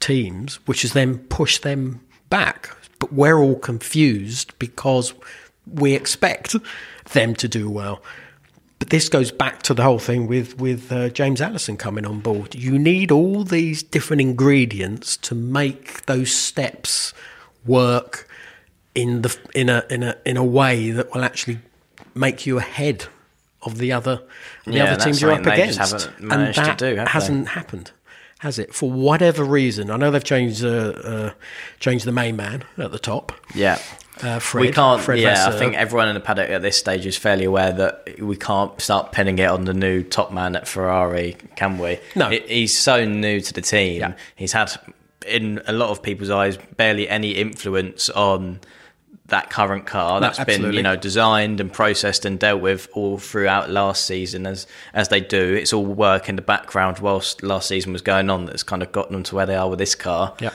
[0.00, 2.76] teams, which has then pushed them back.
[2.98, 5.14] But we're all confused because
[5.66, 6.56] we expect
[7.12, 8.02] them to do well.
[8.78, 12.20] But this goes back to the whole thing with with uh, James Allison coming on
[12.20, 12.54] board.
[12.54, 17.14] You need all these different ingredients to make those steps
[17.64, 18.28] work
[18.94, 21.58] in the in a in a in a way that will actually
[22.14, 23.06] make you ahead
[23.62, 24.22] of the other
[24.66, 25.78] the Yeah, other teams you're up they against.
[25.78, 27.90] haven't managed to and that do, hasn't happened,
[28.38, 28.74] has it?
[28.74, 31.30] For whatever reason, I know they've changed uh, uh,
[31.80, 33.32] changed the main man at the top.
[33.54, 33.78] Yeah.
[34.22, 35.00] Uh, Fred, we can't.
[35.02, 35.48] Fred yeah.
[35.48, 38.80] I think everyone in the paddock at this stage is fairly aware that we can't
[38.80, 41.98] start pinning it on the new top man at Ferrari, can we?
[42.14, 42.28] No.
[42.30, 43.98] He- he's so new to the team.
[44.00, 44.12] Yeah.
[44.36, 44.70] He's had,
[45.26, 48.60] in a lot of people's eyes, barely any influence on
[49.34, 53.68] that current car that's been you know designed and processed and dealt with all throughout
[53.68, 55.54] last season as as they do.
[55.54, 58.92] It's all work in the background whilst last season was going on that's kind of
[58.92, 60.34] gotten them to where they are with this car.
[60.40, 60.50] Yeah.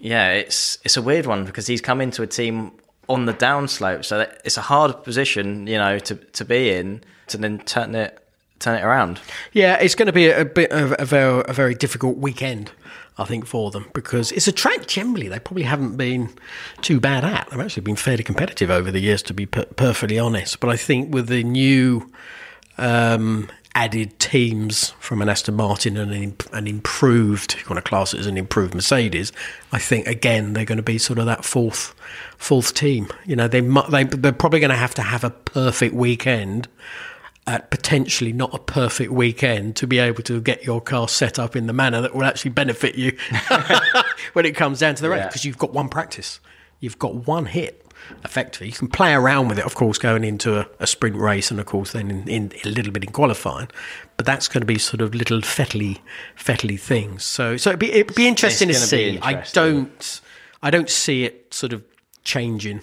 [0.00, 2.72] yeah it's it's a weird one because he's come into a team
[3.08, 7.04] on the downslope so that it's a hard position you know to to be in
[7.28, 8.20] to then turn it
[8.58, 9.20] turn it around.
[9.52, 12.72] Yeah, it's going to be a, bit of a a very difficult weekend,
[13.18, 16.30] I think, for them because it's a track generally they probably haven't been
[16.80, 17.48] too bad at.
[17.50, 20.60] They've actually been fairly competitive over the years, to be per- perfectly honest.
[20.60, 22.10] But I think with the new
[22.78, 27.88] um, added teams from an Aston Martin and an, an improved, if you want to
[27.88, 29.32] class it as an improved Mercedes,
[29.72, 31.94] I think again they're going to be sort of that fourth
[32.36, 33.08] fourth team.
[33.26, 36.68] You know, they, they they're probably going to have to have a perfect weekend
[37.50, 41.56] at potentially not a perfect weekend to be able to get your car set up
[41.56, 43.16] in the manner that will actually benefit you
[44.34, 46.38] when it comes down to the race because you've got one practice,
[46.78, 47.84] you've got one hit.
[48.24, 51.50] Effectively, you can play around with it, of course, going into a, a sprint race,
[51.50, 53.68] and of course, then in, in a little bit in qualifying.
[54.16, 55.98] But that's going to be sort of little fettly,
[56.36, 57.24] fettly things.
[57.24, 59.18] So, so it'd be it'd be interesting to see.
[59.20, 60.20] I don't,
[60.62, 61.84] I don't see it sort of
[62.24, 62.82] changing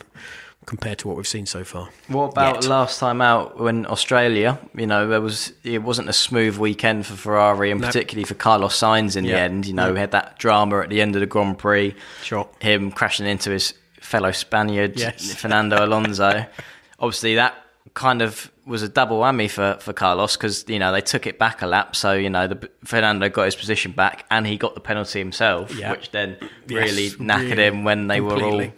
[0.68, 1.90] compared to what we've seen so far.
[2.10, 2.66] What about Yet.
[2.70, 4.60] last time out when Australia?
[4.76, 7.88] You know, there was it wasn't a smooth weekend for Ferrari and No.
[7.88, 9.66] particularly for Carlos Sainz in the end.
[9.66, 11.96] You know, we had that drama at the end of the Grand Prix.
[12.22, 12.48] Sure.
[12.60, 15.34] Him crashing into his fellow Spaniard Yes.
[15.42, 16.46] Fernando Alonso.
[17.00, 17.56] Obviously, that
[17.94, 21.40] kind of was a double whammy for, for Carlos because you know they took it
[21.40, 24.76] back a lap, so you know the, Fernando got his position back and he got
[24.76, 25.92] the penalty himself, Yeah.
[25.92, 26.36] which then
[26.68, 28.74] Yes, really knackered really, him when they were all completely.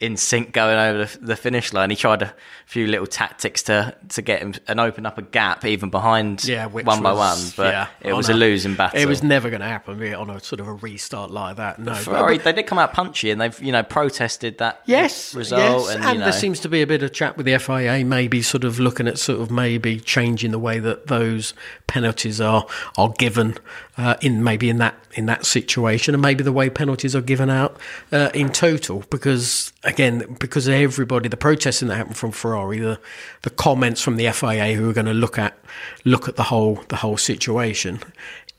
[0.00, 1.90] In sync going over the, the finish line.
[1.90, 2.34] He tried a
[2.66, 6.66] few little tactics to to get him and open up a gap even behind Yeah,
[6.66, 8.98] one by one, but yeah, it was a losing battle.
[8.98, 11.78] It was never going to happen really, on a sort of a restart like that.
[11.78, 12.38] No, but- Ferrari.
[12.38, 16.04] They did come out punchy and they've you know protested that Yes, result yes, and,
[16.04, 18.40] and, you know, there seems to be a bit of chat with the FIA, maybe
[18.42, 21.52] sort of looking at sort of maybe changing the way that those
[21.86, 22.66] penalties are
[22.96, 23.56] are given
[23.98, 27.50] uh, in maybe in that in that situation, and maybe the way penalties are given
[27.50, 27.76] out
[28.12, 29.04] uh, in total.
[29.10, 32.98] Because again, because everybody, the protesting that happened from Ferrari, the
[33.42, 35.58] the comments from the FIA who are going to look at
[36.06, 38.00] look at the whole the whole situation,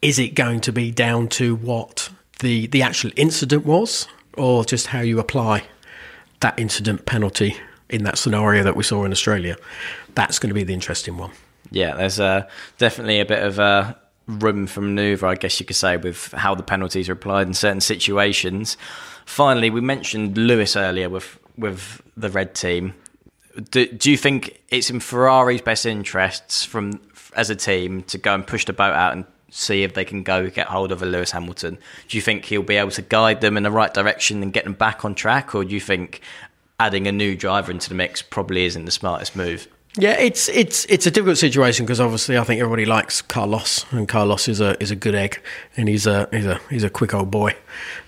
[0.04, 4.88] is it going to be down to what the the actual incident was, or just
[4.88, 5.64] how you apply?
[6.40, 7.58] that incident penalty
[7.90, 9.58] in that scenario that we saw in Australia.
[10.16, 11.32] That's going to be the interesting one.
[11.72, 13.94] Yeah, there's uh, definitely a bit of uh,
[14.30, 17.54] room for manoeuvre, I guess you could say, with how the penalties are applied in
[17.54, 18.78] certain situations.
[19.26, 22.94] Finally, we mentioned Lewis earlier with with the red team.
[23.72, 27.02] Do, do you think it's in Ferrari's best interests, from
[27.36, 30.24] as a team, to go and push the boat out and see if they can
[30.24, 31.78] go get hold of a Lewis Hamilton?
[32.08, 34.64] Do you think he'll be able to guide them in the right direction and get
[34.64, 36.22] them back on track, or do you think
[36.80, 39.68] adding a new driver into the mix probably isn't the smartest move?
[39.98, 44.08] Yeah, it's it's it's a difficult situation because obviously I think everybody likes Carlos, and
[44.08, 45.42] Carlos is a is a good egg,
[45.76, 47.56] and he's a he's a he's a quick old boy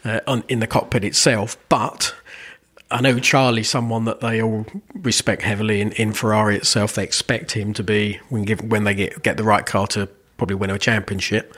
[0.05, 1.57] uh, on, in the cockpit itself.
[1.69, 2.13] But
[2.91, 6.93] I know Charlie's someone that they all respect heavily in, in Ferrari itself.
[6.93, 10.07] They expect him to be when give, when they get get the right car to
[10.37, 11.55] probably win a championship.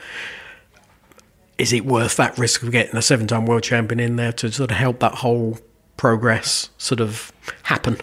[1.58, 4.50] Is it worth that risk of getting a seven time world champion in there to
[4.50, 5.58] sort of help that whole
[5.98, 7.30] progress sort of
[7.64, 7.98] happen?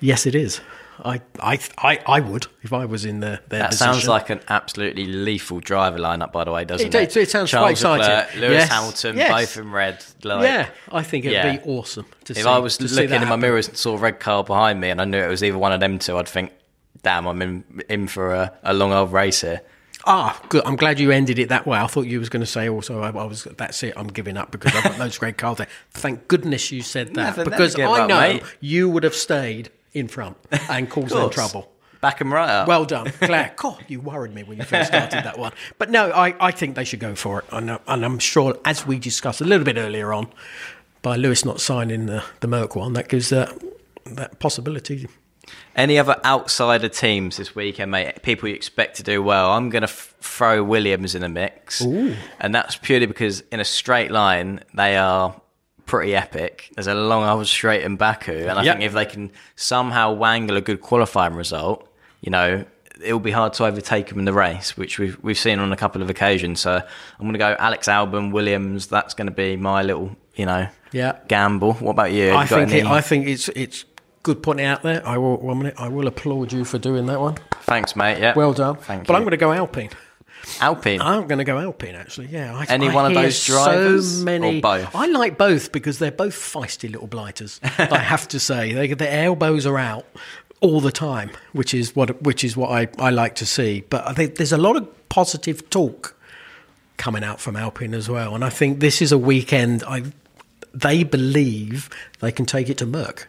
[0.00, 0.60] Yes, it is.
[1.04, 3.92] I, I, I, I would if I was in their, their That position.
[3.94, 7.16] sounds like an absolutely lethal driver lineup, by the way, doesn't It- it?
[7.16, 8.06] it- sounds Charles quite exciting.
[8.06, 9.30] Leclerc, Lewis Yes, Hamilton, yes.
[9.30, 10.04] both in red.
[10.22, 11.56] Like, yeah, I think it'd yeah.
[11.56, 12.40] be awesome to see.
[12.40, 15.00] If I was looking in my mirrors and saw a red car behind me, and
[15.00, 16.52] I knew it was either one of them two, I'd think,
[17.02, 19.62] "Damn, I'm in in for a, a long old race here."
[20.06, 20.62] Ah, good.
[20.64, 21.78] I'm glad you ended it that way.
[21.78, 23.00] I thought you was going to say also.
[23.02, 23.44] I, I was.
[23.44, 23.92] That's it.
[23.96, 25.68] I'm giving up because I've got those great cars there.
[25.90, 28.42] Thank goodness you said that because I up, know mate.
[28.60, 30.36] you would have stayed in front
[30.68, 31.70] and cause them trouble.
[32.00, 32.66] Back and right up.
[32.68, 33.52] Well done, Claire.
[33.56, 35.52] God, you worried me when you first started that one.
[35.76, 37.44] But no, I, I think they should go for it.
[37.52, 40.28] And, and I'm sure, as we discussed a little bit earlier on,
[41.02, 43.52] by Lewis not signing the, the Merc one, that gives that,
[44.06, 45.08] that possibility.
[45.76, 48.22] Any other outsider teams this weekend, mate?
[48.22, 49.52] People you expect to do well?
[49.52, 53.64] I'm going to f- throw Williams in the mix, and that's purely because in a
[53.64, 55.40] straight line they are
[55.90, 56.70] pretty epic.
[56.74, 58.76] There's a long old straight in Baku, and I Yep.
[58.76, 61.86] think if they can somehow wangle a good qualifying result,
[62.20, 62.64] you know,
[63.02, 65.76] it'll be hard to overtake them in the race, which we've we've seen on a
[65.76, 66.60] couple of occasions.
[66.60, 68.86] So I'm going to go Alex Albon, Williams.
[68.86, 71.12] That's going to be my little, you know, Yeah.
[71.28, 71.72] gamble.
[71.74, 72.30] What about you?
[72.30, 73.84] I you think it, I think it's it's
[74.22, 75.02] good putting it out there.
[75.06, 75.74] I will one minute.
[75.78, 77.36] I will applaud you for doing that one.
[77.62, 78.18] Thanks, mate.
[78.20, 78.76] Yeah, Well done.
[78.76, 79.16] Thank but you.
[79.16, 79.90] I'm going to go Alpine.
[80.60, 81.00] Alpine.
[81.00, 82.28] I'm going to go Alpine, actually.
[82.28, 82.54] Yeah.
[82.56, 84.60] I, Any I one of those drivers So or many.
[84.60, 84.94] both?
[84.94, 87.60] I like both because they're both feisty little blighters.
[87.62, 90.06] I have to say, they, their elbows are out
[90.60, 93.82] all the time, which is what which is what I, I like to see.
[93.88, 96.14] But I think there's a lot of positive talk
[96.98, 99.82] coming out from Alpine as well, and I think this is a weekend.
[99.84, 100.02] I
[100.74, 101.88] they believe
[102.20, 103.26] they can take it to Merc.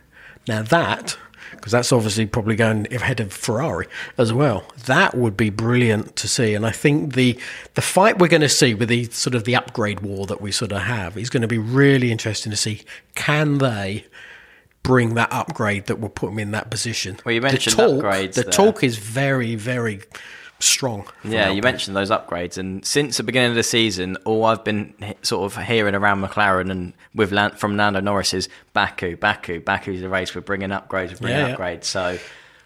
[0.47, 1.17] Now that,
[1.61, 3.87] because that's obviously probably going ahead of Ferrari
[4.17, 4.65] as well.
[4.87, 7.39] That would be brilliant to see, and I think the
[7.75, 10.51] the fight we're going to see with the sort of the upgrade war that we
[10.51, 12.83] sort of have is going to be really interesting to see.
[13.15, 14.05] Can they?
[14.83, 17.19] Bring that upgrade that will put them in that position.
[17.23, 18.51] Well, you mentioned the talk, upgrades The there.
[18.51, 20.01] talk is very, very
[20.61, 21.07] strong.
[21.23, 24.93] Yeah, you mentioned those upgrades, and since the beginning of the season, all I've been
[25.21, 30.01] sort of hearing around McLaren and with Lan- from Lando Norris is Baku, Baku, Baku's
[30.01, 30.33] the race.
[30.35, 31.55] We're bringing upgrades, we're bringing Yeah, yeah.
[31.55, 31.83] upgrades.
[31.85, 32.17] So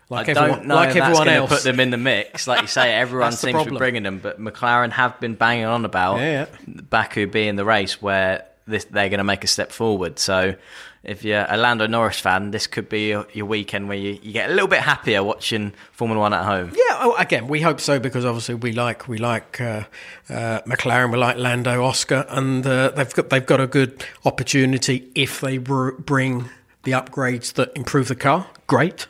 [0.10, 1.50] Like I everyone- don't know like if that's everyone going to else.
[1.50, 2.48] put them in the mix.
[2.48, 5.84] Like you say, everyone seems to be bringing them, but McLaren have been banging on
[5.86, 10.20] about Yeah, Baku being the race where this, they're going to make a step forward.
[10.20, 10.56] So.
[11.06, 14.34] If you're a Lando Norris fan, this could be your, your weekend where you, you
[14.34, 16.72] get a little bit happier watching Formula One at home.
[16.74, 19.84] Yeah, oh, again, we hope so because obviously we like we like uh,
[20.30, 25.10] uh, McLaren, we like Lando, Oscar, and uh, they've got they've got a good opportunity
[25.16, 26.50] if they br- bring
[26.84, 28.48] the upgrades that improve the car.
[28.68, 29.08] Great,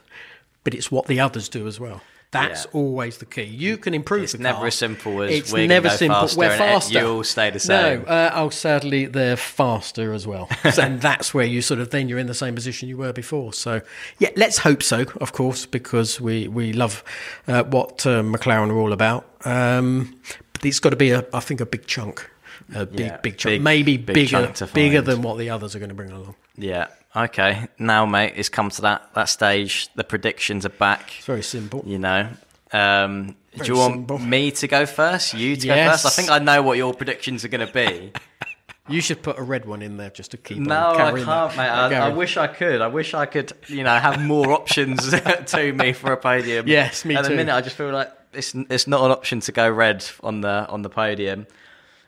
[0.63, 2.01] but it's what the others do as well.
[2.31, 2.71] That's Yeah.
[2.79, 3.43] always the key.
[3.43, 4.67] You can improve It's never car.
[4.67, 6.21] as simple as it's we're never simple.
[6.21, 6.99] faster We're faster.
[6.99, 8.03] you'll stay the same.
[8.03, 10.49] No, uh, oh, sadly, they're faster as well,
[10.81, 13.53] and that's where you sort of then you're in the same position you were before.
[13.53, 13.81] So,
[14.19, 17.03] yeah, let's hope so, of course, because we we love
[17.47, 19.25] uh, what uh, McLaren are all about.
[19.45, 20.19] Um,
[20.53, 22.29] but it's got to be, a, I think, a big chunk,
[22.73, 25.75] a big Yeah, big chunk, big- maybe big bigger chunk bigger than what the others
[25.75, 26.35] are going to bring along.
[26.57, 26.87] Yeah.
[27.15, 27.67] Okay.
[27.79, 29.89] Now, mate, it's come to that that stage.
[29.95, 31.11] The predictions are back.
[31.17, 31.83] It's very simple.
[31.85, 32.29] You know.
[32.71, 34.19] Um, do you want simple.
[34.19, 35.33] me to go first?
[35.33, 36.01] You to go Yes.
[36.03, 36.05] first?
[36.05, 38.11] I think I know what your predictions are going to be.
[38.87, 40.59] You should put a red one in there just to keep.
[40.59, 41.57] no, I can't, that.
[41.57, 41.63] mate.
[41.63, 42.81] I, I wish I could.
[42.81, 43.51] I wish I could.
[43.67, 45.09] You know, have more options
[45.47, 46.67] to me for a podium.
[46.67, 47.31] Yes, me At too.
[47.31, 50.41] the minute, I just feel like it's it's not an option to go red on
[50.41, 51.47] the on the podium.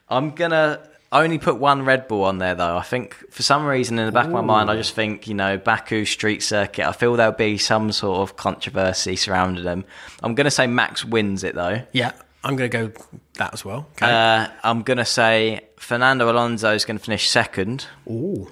[0.08, 2.76] I'm gonna only put one Red Bull on there though.
[2.76, 5.34] I think for some reason in the back of my mind, I just think you
[5.34, 6.86] know Baku Street Circuit.
[6.86, 9.84] I feel there'll be some sort of controversy surrounding them.
[10.22, 11.82] I'm gonna say Max wins it though.
[11.92, 12.12] Yeah,
[12.44, 12.92] I'm going to go
[13.34, 13.86] that as well.
[13.92, 14.06] Okay.
[14.06, 18.50] Uh, I'm gonna say Fernando Alonso is going to finish second, Ooh.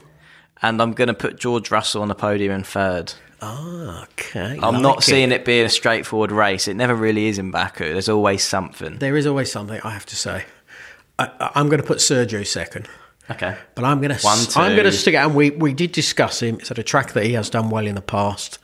[0.62, 3.14] and I'm gonna put George Russell on the podium in third.
[3.42, 4.58] Ah, okay.
[4.62, 5.02] I'm like not it.
[5.02, 6.68] seeing it being a straightforward race.
[6.68, 7.92] It never really is in Baku.
[7.92, 8.98] There's always something.
[8.98, 10.44] There is always something I have to say.
[11.18, 12.88] I, I'm going to put Sergio second.
[13.30, 13.56] Okay.
[13.74, 15.18] But I'm going to One, I'm going to stick it.
[15.18, 16.56] And we we did discuss him.
[16.56, 18.58] It's at a track that he has done well in the past.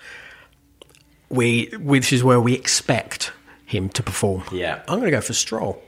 [1.29, 3.33] We which is where we expect
[3.67, 4.45] him to perform.
[4.53, 4.83] Yeah.
[4.87, 5.83] I'm going to go for Stroll.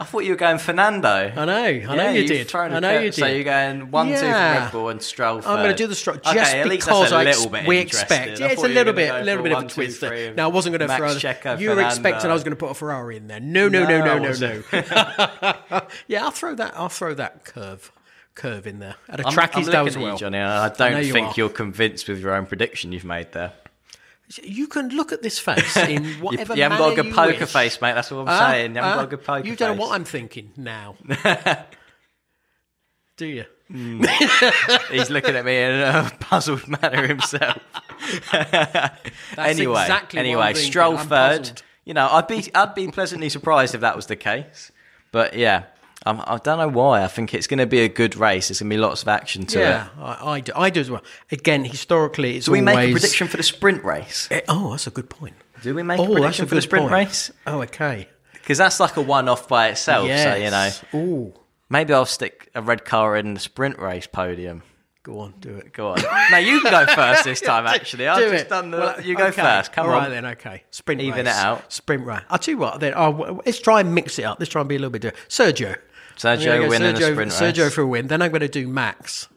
[0.00, 1.08] I thought you were going Fernando.
[1.08, 1.52] I know.
[1.52, 2.54] I know you did.
[2.54, 3.14] I know you did.
[3.14, 5.38] So you're going one, two for Red Bull and Stroll.
[5.38, 7.78] I'm going to do the Stroll Okay, just at because I little ex- bit we
[7.78, 8.40] expect.
[8.40, 10.34] Yeah, it's a little bit, a little bit of a twist three there.
[10.34, 11.10] No, I wasn't going to throw.
[11.14, 13.40] Checo, you were expecting I was going to put a Ferrari in there.
[13.40, 15.82] No, no, no, No, no, no, no.
[16.08, 16.72] yeah, I'll throw that.
[16.76, 17.92] I'll throw that curve,
[18.34, 20.12] curve in there at a track I'm he's looking done at as well.
[20.14, 20.38] you, Johnny.
[20.38, 21.34] I don't you think are.
[21.36, 23.52] you're convinced with your own prediction you've made there.
[24.42, 27.40] You can look at this face in You, whatever you haven't got a good poker
[27.40, 27.52] wish.
[27.52, 27.94] face, mate.
[27.94, 28.74] That's what I'm Ah, saying.
[28.74, 30.96] You haven't ah, got a good poker You don't know what I'm thinking now,
[33.16, 33.44] do you?
[34.90, 37.58] He's looking at me in a puzzled manner himself.
[39.38, 40.54] anyway, exactly anyway.
[40.54, 41.38] Stroll third.
[41.40, 41.62] puzzled.
[41.84, 44.70] You know, I'd be I'd be pleasantly surprised if that was the case.
[45.10, 45.64] But yeah,
[46.04, 47.04] I'm, I don't know why.
[47.04, 48.48] I think it's going to be a good race.
[48.48, 49.90] There's going to be lots of action to yeah, it.
[49.98, 51.02] I, I, do, I do as well.
[51.30, 52.76] Again, historically, it's Do we always.
[52.76, 54.28] make a prediction for the sprint race?
[54.30, 55.36] Eh, oh, that's a good point.
[55.62, 56.92] Do we make a oh, prediction that's a for the sprint point.
[56.92, 57.30] race?
[57.46, 58.08] Oh, okay.
[58.32, 60.08] Because that's like a one-off by itself.
[60.08, 60.84] So you know, Yes.
[60.92, 61.32] Ooh,
[61.70, 64.64] maybe I'll stick a red car in the sprint race podium.
[65.04, 65.72] go on, do it.
[65.72, 66.02] Go on.
[66.32, 67.66] now you can go first this time.
[67.68, 68.48] Actually, I've just it.
[68.48, 68.78] done the.
[68.78, 69.40] Well, you go okay.
[69.40, 69.72] first.
[69.72, 69.98] Come All on.
[70.02, 70.26] right then.
[70.26, 70.64] Okay.
[70.72, 71.36] Sprint Even race.
[71.36, 71.72] it out.
[71.72, 72.22] Sprint race.
[72.28, 72.80] I'll tell you what.
[72.80, 74.40] Then oh, let's try and mix it up.
[74.40, 75.28] Let's try and be a little bit different.
[75.28, 75.76] Sergio.
[76.16, 77.74] Sergio go winning the sprint Sergio race.
[77.74, 78.06] for a win.
[78.08, 79.28] Then I'm going to do Max.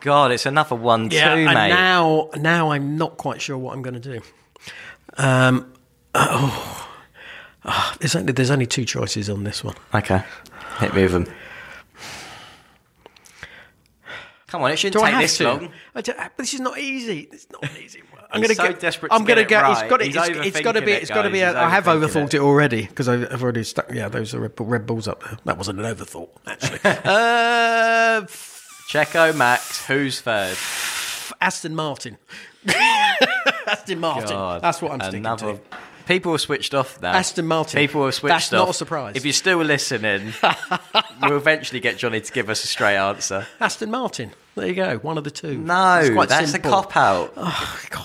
[0.00, 1.68] God, it's another one too, and mate.
[1.70, 4.20] now now I'm not quite sure what I'm going to do.
[5.16, 5.72] Um,
[6.14, 6.90] oh,
[7.66, 9.74] Ah, there's only there's only two choices on this one.
[9.94, 10.22] Okay,
[10.80, 11.26] hit me with them.
[14.48, 15.44] Come on, it shouldn't Do I take have this to?
[15.44, 15.72] long.
[15.94, 17.28] I don't- but this is not easy.
[17.32, 18.02] It's not an easy.
[18.34, 18.72] I'm gonna so go.
[18.72, 19.40] desperate to I'm get go.
[19.42, 19.88] It's right.
[19.90, 20.04] got to.
[20.04, 20.92] He's It's, got to be.
[20.92, 21.40] it, It's got to be.
[21.40, 22.34] A, I have overthought it.
[22.34, 23.90] it, already because I've, I've already stuck.
[23.92, 25.38] Yeah, those are Red, Red Bulls up there.
[25.44, 26.80] That wasn't an overthought actually.
[26.84, 28.22] uh,
[28.90, 30.56] Checo, Max, who's third?
[31.40, 32.18] Aston Martin.
[33.66, 34.28] Aston Martin.
[34.28, 35.60] God, That's what I'm sticking another to.
[36.06, 37.12] People have switched off now.
[37.12, 37.78] Aston Martin.
[37.78, 38.58] People have switched That's off.
[38.66, 39.16] not a surprise.
[39.16, 40.32] If you're still listening,
[41.22, 43.46] we'll eventually get Johnny to give us a straight answer.
[43.60, 44.32] Aston Martin.
[44.54, 44.98] There you go.
[44.98, 45.58] One of the two.
[45.58, 46.70] No, It's quite that's simple.
[46.72, 47.34] a cop out.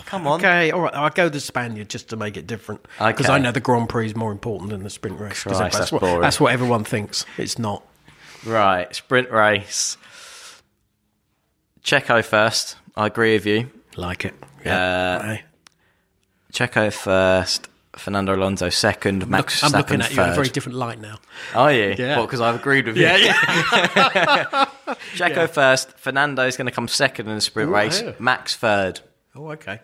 [0.05, 0.39] Come on.
[0.39, 0.93] Okay, all right.
[0.95, 2.81] I'll go the Spaniard just to make it different.
[2.97, 3.33] Because Okay.
[3.33, 5.43] I know the Grand Prix is more important than the sprint race.
[5.43, 6.21] 'cause Christ, that's what, boring.
[6.21, 7.25] that's what everyone thinks.
[7.37, 7.83] It's not.
[8.45, 9.97] Right, sprint race.
[11.83, 12.77] Checo first.
[12.95, 13.69] I agree with you.
[13.95, 14.33] Like it.
[14.65, 15.43] Uh, Hey.
[16.51, 17.68] Checo first.
[17.99, 19.27] Fernando Alonso second.
[19.27, 21.19] Max I'm Verstappen looking at you in a very different light now.
[21.53, 21.95] Are you?
[21.97, 22.17] Yeah.
[22.17, 23.03] Well, because I've agreed with you.
[23.03, 24.65] Yeah, yeah.
[25.15, 25.93] Checo first.
[26.05, 28.01] is going to come second in the sprint Ooh, race.
[28.01, 28.13] yeah.
[28.19, 29.01] Max third.
[29.35, 29.79] oh, okay.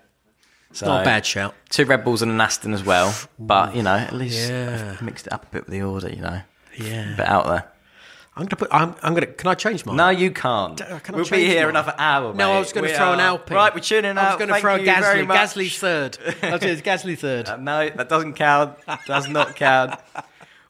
[0.71, 1.55] So Not a bad shout.
[1.69, 3.15] Two Red Bulls and an Aston as well.
[3.39, 4.93] But you know, at least Yeah.
[4.95, 6.09] I've mixed it up a bit with the order.
[6.09, 6.41] You know,
[6.77, 7.13] Yeah.
[7.13, 7.71] a bit out there.
[8.37, 8.67] I'm gonna put.
[8.71, 9.27] I'm, I'm gonna.
[9.27, 9.95] Can I change mine?
[9.95, 10.81] No, you can't.
[10.81, 11.69] Uh, can I we'll be here mine?
[11.69, 12.33] another hour.
[12.33, 12.51] No.
[12.51, 13.55] I was going to throw an are- Alpine.
[13.55, 14.17] Right, we're tuning out.
[14.17, 15.25] I was going to throw a Gasly.
[15.25, 16.17] Gasly third.
[16.43, 17.47] I was going Gasly third.
[17.47, 18.77] Uh, no, that doesn't count.
[19.05, 19.99] Does not count.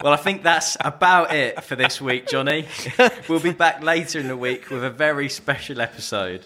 [0.02, 2.66] Well, I think that's about it for this week, Johnny.
[3.28, 6.44] we'll be back later in the week with a very special episode.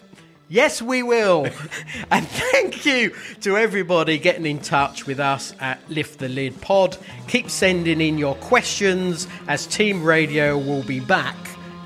[0.50, 1.46] Yes, we will.
[2.10, 6.98] and thank you to everybody getting in touch with us at Lift the Lid Pod.
[7.28, 11.36] Keep sending in your questions as Team Radio will be back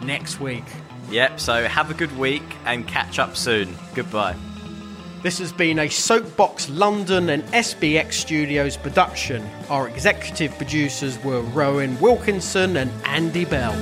[0.02, 0.64] next week.
[1.10, 3.76] Yep, so have a good week and catch up soon.
[3.94, 4.34] Goodbye.
[5.22, 9.46] This has been a Soapbox London and SBX Studios production.
[9.68, 13.74] Our executive producers were Rowan Wilkinson and Andy Bell.